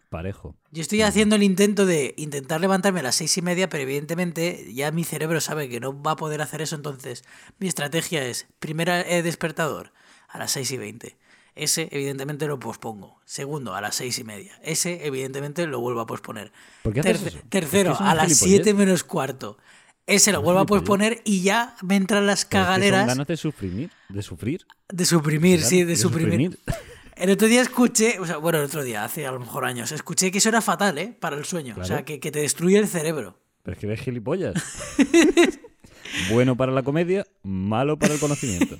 Parejo. 0.10 0.56
Yo 0.72 0.82
estoy 0.82 1.02
haciendo 1.02 1.36
el 1.36 1.44
intento 1.44 1.86
de 1.86 2.14
intentar 2.18 2.62
levantarme 2.62 3.02
a 3.02 3.04
las 3.04 3.16
seis 3.16 3.38
y 3.38 3.42
media, 3.42 3.70
pero 3.70 3.84
evidentemente 3.84 4.74
ya 4.74 4.92
mi 4.92 5.04
cerebro 5.04 5.42
sabe 5.42 5.70
que 5.70 5.80
no 5.80 6.02
va 6.02 6.12
a 6.12 6.16
poder 6.16 6.42
hacer 6.42 6.62
eso, 6.62 6.76
entonces 6.76 7.24
mi 7.60 7.68
estrategia 7.68 8.26
es, 8.26 8.48
primera 8.60 9.02
eh, 9.02 9.22
despertador, 9.24 9.92
a 10.28 10.38
las 10.38 10.52
seis 10.52 10.72
y 10.72 10.78
veinte. 10.78 11.18
Ese, 11.56 11.90
evidentemente, 11.92 12.46
lo 12.46 12.60
pospongo. 12.60 13.20
Segundo, 13.26 13.74
a 13.74 13.82
las 13.82 13.96
seis 13.96 14.20
y 14.20 14.24
media. 14.24 14.60
Ese, 14.64 15.08
evidentemente, 15.08 15.66
lo 15.66 15.80
vuelvo 15.80 16.02
a 16.02 16.06
posponer. 16.06 16.52
¿Por 16.84 16.94
qué 16.94 17.02
Terce- 17.02 17.30
eso? 17.30 17.40
Tercero, 17.50 17.98
a 18.00 18.14
las 18.14 18.38
siete 18.38 18.76
menos 18.76 19.04
cuarto. 19.04 19.58
Ese 20.06 20.32
lo 20.32 20.42
vuelvo 20.44 20.62
a 20.62 20.66
posponer 20.68 21.22
y 21.26 21.42
ya 21.42 21.76
me 21.82 21.96
entran 21.96 22.28
las 22.28 22.46
Pero 22.46 22.46
es 22.46 22.46
que 22.46 22.58
son 22.58 22.66
cagaleras 22.66 23.08
ganas 23.08 23.28
de 23.28 23.38
sufrir, 23.38 23.90
de 24.08 24.22
sufrir. 24.22 24.68
de 24.88 25.06
suprimir, 25.06 25.64
sí, 25.64 25.84
de 25.84 25.96
suprimir. 25.98 26.52
suprimir. 26.54 26.60
El 27.20 27.32
otro 27.32 27.48
día 27.48 27.62
escuché, 27.62 28.20
o 28.20 28.26
sea, 28.26 28.38
bueno, 28.38 28.60
el 28.60 28.66
otro 28.66 28.84
día, 28.84 29.04
hace 29.04 29.26
a 29.26 29.32
lo 29.32 29.40
mejor 29.40 29.66
años, 29.66 29.92
escuché 29.92 30.32
que 30.32 30.38
eso 30.38 30.50
era 30.50 30.62
fatal, 30.62 30.98
¿eh? 30.98 31.16
Para 31.20 31.36
el 31.36 31.46
sueño. 31.46 31.76
O 31.80 31.84
sea, 31.84 32.04
que, 32.06 32.20
que 32.20 32.32
te 32.32 32.40
destruye 32.40 32.78
el 32.78 32.88
cerebro. 32.88 33.40
Pero 33.64 33.74
es 33.74 33.80
que 33.80 33.88
eres 33.88 34.00
gilipollas. 34.02 34.54
bueno 36.32 36.56
para 36.56 36.72
la 36.72 36.84
comedia, 36.84 37.26
malo 37.44 37.98
para 37.98 38.14
el 38.14 38.20
conocimiento. 38.20 38.78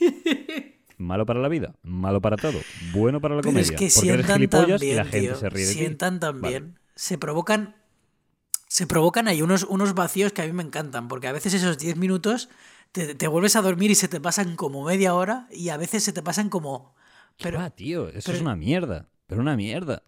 Malo 0.98 1.26
para 1.26 1.40
la 1.40 1.48
vida, 1.48 1.76
malo 1.84 2.22
para 2.22 2.38
todo. 2.38 2.60
Bueno 2.94 3.22
para 3.22 3.36
la 3.36 3.42
Pero 3.42 3.52
comedia. 3.54 3.64
es 3.64 3.70
que 3.72 3.76
porque 3.94 4.10
eres 4.14 4.26
sientan 4.26 4.36
gilipollas 4.38 4.82
y 4.82 4.94
la 4.94 5.04
gente 5.06 5.20
tío. 5.28 5.36
se 5.36 5.50
ríe 5.50 5.66
de 5.66 5.72
ti. 5.74 5.80
Sientan 5.80 6.20
tan 6.20 6.42
Vale. 6.42 6.60
bien. 6.60 6.80
Se 6.96 7.18
provocan. 7.18 7.76
Se 8.68 8.88
provocan 8.88 9.28
ahí 9.28 9.42
unos, 9.42 9.64
unos 9.64 9.94
vacíos 9.94 10.34
que 10.34 10.42
a 10.42 10.46
mí 10.46 10.54
me 10.54 10.64
encantan. 10.64 11.08
Porque 11.08 11.28
a 11.28 11.32
veces 11.32 11.54
esos 11.54 11.78
10 11.78 11.98
minutos 11.98 12.50
te, 12.92 13.14
te 13.14 13.28
vuelves 13.28 13.56
a 13.56 13.62
dormir 13.62 13.92
y 13.92 13.96
se 13.96 14.08
te 14.08 14.20
pasan 14.20 14.56
como 14.56 14.84
media 14.84 15.14
hora. 15.14 15.48
Y 15.52 15.70
a 15.70 15.78
veces 15.78 16.04
se 16.04 16.14
te 16.14 16.22
pasan 16.24 16.50
como. 16.50 16.96
Pero, 17.42 17.60
Ah, 17.60 17.70
tío, 17.70 18.08
eso 18.10 18.22
pero- 18.26 18.36
es 18.38 18.42
una 18.42 18.56
mierda. 18.56 19.10
Pero 19.28 19.42
una 19.42 19.56
mierda. 19.56 20.04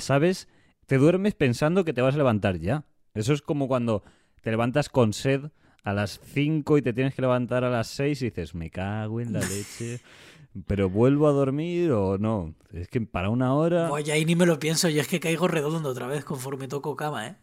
¿Sabes? 0.00 0.48
Te 0.86 0.96
duermes 0.98 1.34
pensando 1.34 1.84
que 1.84 1.92
te 1.92 2.02
vas 2.02 2.14
a 2.14 2.18
levantar 2.18 2.58
ya. 2.58 2.84
Eso 3.14 3.32
es 3.32 3.42
como 3.42 3.68
cuando 3.68 4.02
te 4.42 4.50
levantas 4.50 4.88
con 4.88 5.12
sed 5.12 5.50
a 5.84 5.92
las 5.92 6.20
5 6.32 6.78
y 6.78 6.82
te 6.82 6.92
tienes 6.92 7.14
que 7.14 7.22
levantar 7.22 7.64
a 7.64 7.70
las 7.70 7.88
6 7.88 8.22
y 8.22 8.26
dices, 8.26 8.54
me 8.54 8.70
cago 8.70 9.20
en 9.20 9.32
la 9.32 9.40
leche. 9.40 10.00
Pero 10.66 10.90
vuelvo 10.90 11.28
a 11.28 11.32
dormir 11.32 11.92
o 11.92 12.18
no. 12.18 12.54
Es 12.72 12.88
que 12.88 13.00
para 13.02 13.30
una 13.30 13.54
hora. 13.54 13.88
Ya 14.00 14.14
ahí 14.14 14.24
ni 14.24 14.34
me 14.34 14.46
lo 14.46 14.58
pienso. 14.58 14.88
Yo 14.88 15.00
es 15.00 15.06
que 15.08 15.20
caigo 15.20 15.46
redondo 15.46 15.88
otra 15.88 16.06
vez 16.08 16.24
conforme 16.24 16.66
toco 16.66 16.96
cama, 16.96 17.28
¿eh? 17.28 17.36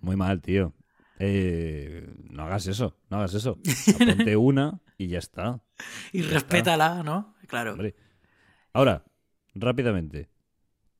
Muy 0.00 0.16
mal, 0.16 0.40
tío. 0.40 0.72
Eh, 1.18 2.06
no 2.30 2.44
hagas 2.44 2.66
eso, 2.66 2.96
no 3.10 3.18
hagas 3.18 3.34
eso. 3.34 3.58
Ponte 3.98 4.36
una 4.36 4.80
y 4.96 5.08
ya 5.08 5.18
está. 5.18 5.60
Y 6.12 6.22
respétala, 6.22 7.02
¿no? 7.02 7.34
Claro. 7.46 7.72
Hombre. 7.72 7.94
Ahora, 8.76 9.04
rápidamente. 9.54 10.28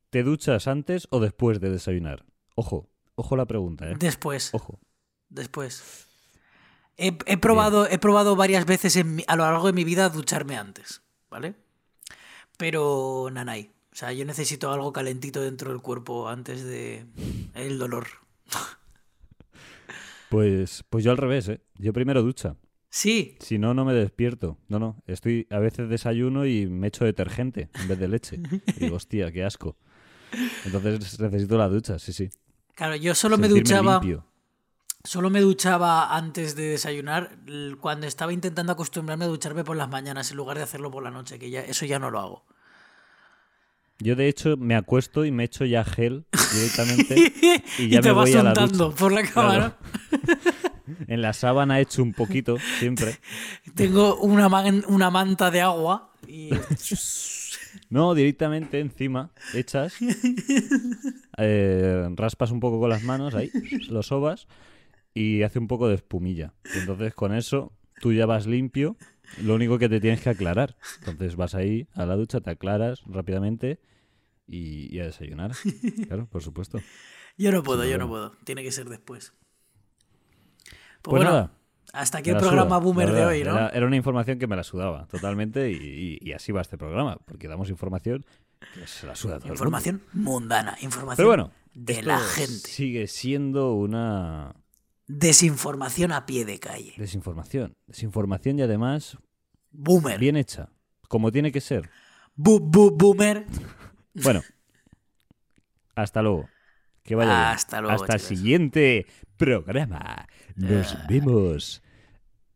¿Te 0.09 0.23
duchas 0.23 0.67
antes 0.67 1.09
o 1.11 1.21
después 1.21 1.61
de 1.61 1.69
desayunar? 1.69 2.25
Ojo, 2.55 2.89
ojo 3.17 3.37
la 3.37 3.45
pregunta, 3.45 3.87
¿eh? 3.91 3.95
Después. 3.99 4.55
Ojo. 4.55 4.81
Después. 5.29 6.07
He, 6.97 7.09
he 7.27 7.37
probado, 7.37 7.87
he 7.87 7.99
probado 7.99 8.35
varias 8.35 8.65
veces 8.65 8.97
en 8.97 9.17
mi- 9.17 9.25
a 9.27 9.37
lo 9.37 9.45
largo 9.45 9.67
de 9.67 9.75
mi 9.75 9.85
vida 9.85 10.09
ducharme 10.09 10.57
antes, 10.57 11.03
¿vale? 11.29 11.55
Pero 12.57 13.29
nanay. 13.31 13.71
O 13.93 13.95
sea, 13.95 14.11
yo 14.15 14.25
necesito 14.25 14.73
algo 14.73 14.91
calentito 14.95 15.43
dentro 15.43 15.71
del 15.71 15.83
cuerpo 15.83 16.31
antes 16.31 16.65
de 16.65 17.05
el 17.53 17.79
dolor. 17.79 18.07
Pues, 20.31 20.83
pues 20.89 21.05
yo 21.05 21.11
al 21.11 21.19
revés, 21.19 21.49
¿eh? 21.51 21.61
Yo 21.75 21.93
primero 21.93 22.23
ducha. 22.23 22.57
Sí, 22.97 23.37
Si 23.41 23.59
no, 23.59 23.75
no 23.75 23.85
me 23.85 23.93
despierto. 23.93 24.57
No, 24.69 24.79
no. 24.79 25.03
Estoy, 25.07 25.47
a 25.51 25.59
veces 25.59 25.91
desayuno 25.91 26.47
y 26.47 26.65
me 26.65 26.87
echo 26.87 27.05
detergente 27.05 27.69
en 27.79 27.89
vez 27.89 27.99
de 27.99 28.09
leche. 28.09 28.41
Y 28.69 28.73
digo, 28.85 28.97
hostia, 28.97 29.31
qué 29.31 29.45
asco. 29.45 29.77
Entonces 30.65 31.21
necesito 31.21 31.59
la 31.59 31.69
ducha, 31.69 31.99
sí, 31.99 32.15
sí. 32.15 32.31
Claro, 32.75 32.97
yo 32.97 33.15
solo 33.15 33.37
me 33.37 33.49
duchaba. 33.49 34.01
limpio. 34.01 34.25
Solo 35.05 35.29
me 35.29 35.43
duchaba 35.43 36.17
antes 36.17 36.57
de 36.57 36.71
desayunar 36.71 37.37
cuando 37.81 38.07
estaba 38.07 38.33
intentando 38.33 38.73
acostumbrarme 38.73 39.27
a 39.27 39.29
ducharme 39.29 39.63
por 39.63 39.77
las 39.77 39.91
mañanas 39.91 40.31
en 40.31 40.39
lugar 40.39 40.57
de 40.57 40.63
hacerlo 40.63 40.91
por 40.91 41.03
la 41.03 41.11
noche, 41.11 41.39
que 41.39 41.51
ya 41.51 41.61
eso 41.61 41.85
ya 41.85 41.99
no 41.99 42.11
lo 42.11 42.19
hago. 42.19 42.47
Yo, 43.99 44.15
de 44.15 44.29
hecho, 44.29 44.57
me 44.57 44.75
acuesto 44.77 45.25
y 45.25 45.31
me 45.31 45.45
echo 45.45 45.65
ya 45.65 45.85
gel 45.85 46.27
directamente 46.53 47.15
y 47.79 47.89
ya 47.89 48.01
te 48.03 48.09
me 48.09 48.15
vas 48.15 48.31
voy 48.31 48.39
a 48.39 48.43
la 48.43 48.53
ducha. 48.55 48.91
por 48.97 49.13
la 49.13 49.23
Claro. 49.23 49.75
En 51.09 51.21
la 51.21 51.33
sábana 51.33 51.79
he 51.79 51.83
hecho 51.83 52.01
un 52.03 52.13
poquito, 52.13 52.59
siempre. 52.79 53.17
Tengo 53.75 54.17
una, 54.19 54.49
man- 54.49 54.85
una 54.87 55.11
manta 55.11 55.51
de 55.51 55.61
agua 55.61 56.13
y 56.29 56.51
No, 57.91 58.15
directamente 58.15 58.79
encima, 58.81 59.31
echas, 59.55 59.95
eh, 61.39 62.09
raspas 62.15 62.51
un 62.51 62.61
poco 62.61 62.81
con 62.81 62.91
las 62.91 63.03
manos, 63.03 63.35
ahí, 63.35 63.51
lo 63.89 64.03
sobas 64.03 64.47
y 65.15 65.43
hace 65.43 65.59
un 65.59 65.67
poco 65.69 65.89
de 65.89 65.97
espumilla. 65.97 66.55
Entonces 66.75 67.15
con 67.15 67.35
eso 67.35 67.73
tú 68.01 68.13
ya 68.13 68.27
vas 68.27 68.47
limpio, 68.47 68.97
lo 69.43 69.55
único 69.55 69.79
que 69.79 69.89
te 69.89 70.01
tienes 70.01 70.21
que 70.21 70.31
aclarar. 70.31 70.77
Entonces 71.01 71.37
vas 71.37 71.55
ahí 71.55 71.87
a 71.95 72.07
la 72.07 72.17
ducha, 72.17 72.41
te 72.41 72.51
aclaras 72.51 73.03
rápidamente 73.07 73.81
y, 74.47 74.95
y 74.95 75.01
a 75.01 75.05
desayunar. 75.05 75.53
Claro, 76.07 76.27
por 76.27 76.43
supuesto. 76.43 76.81
yo 77.37 77.51
no 77.53 77.63
puedo, 77.63 77.83
Sí, 77.85 77.91
yo 77.91 77.99
no 77.99 78.09
puedo. 78.09 78.33
Tiene 78.45 78.63
que 78.63 78.73
ser 78.73 78.89
después. 78.89 79.33
Pues, 81.03 81.03
Pues 81.03 81.17
bueno, 81.23 81.31
nada, 81.31 81.53
hasta 81.93 82.19
aquí 82.19 82.31
el 82.31 82.37
programa 82.37 82.69
suda, 82.69 82.79
boomer 82.79 83.13
de 83.13 83.25
hoy, 83.25 83.45
¿no? 83.45 83.53
Era, 83.53 83.69
era 83.71 83.87
una 83.87 83.97
información 83.97 84.39
que 84.39 84.47
me 84.47 84.57
la 84.57 84.65
sudaba 84.65 85.07
totalmente 85.07 85.71
y, 85.71 85.77
y- 86.21 86.29
y 86.29 86.33
así 86.33 86.53
va 86.53 86.61
este 86.61 86.77
programa, 86.79 87.17
porque 87.25 87.47
damos 87.49 87.71
información 87.71 88.25
que 88.75 88.87
se 88.87 89.07
la 89.07 89.15
suda 89.15 89.35
todo 89.39 89.45
el 89.45 89.51
mundo. 89.51 89.55
Información 89.55 90.03
mundana, 90.13 90.77
información 90.81 91.17
Pero 91.17 91.29
bueno, 91.29 91.53
de 91.75 92.03
la 92.03 92.19
gente. 92.19 92.53
sigue 92.53 93.07
siendo 93.07 93.75
una 93.75 94.55
Desinformación 95.09 96.13
a 96.13 96.27
pie 96.27 96.45
de 96.45 96.59
calle. 96.59 96.95
desinformación. 96.97 97.77
Desinformación 97.87 98.59
y 98.59 98.63
además 98.63 99.19
Boomer. 99.71 100.19
bien 100.19 100.37
hecha, 100.37 100.71
como 101.09 101.31
tiene 101.31 101.53
que 101.53 101.61
ser. 101.61 101.89
Bu- 102.37 102.61
bu- 102.61 102.95
boomer. 102.97 103.47
Bueno, 104.23 104.41
hasta 105.95 106.23
luego. 106.23 106.49
Que 107.03 107.15
vaya 107.15 107.31
bien. 107.31 107.43
Hasta 107.55 107.81
luego, 107.83 107.95
Hasta 108.03 108.15
el 108.15 108.21
siguiente 108.21 109.07
programa. 109.37 110.27
Nos 110.57 110.97
vemos 111.07 111.83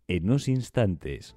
en 0.09 0.25
unos 0.25 0.49
instantes. 0.49 1.37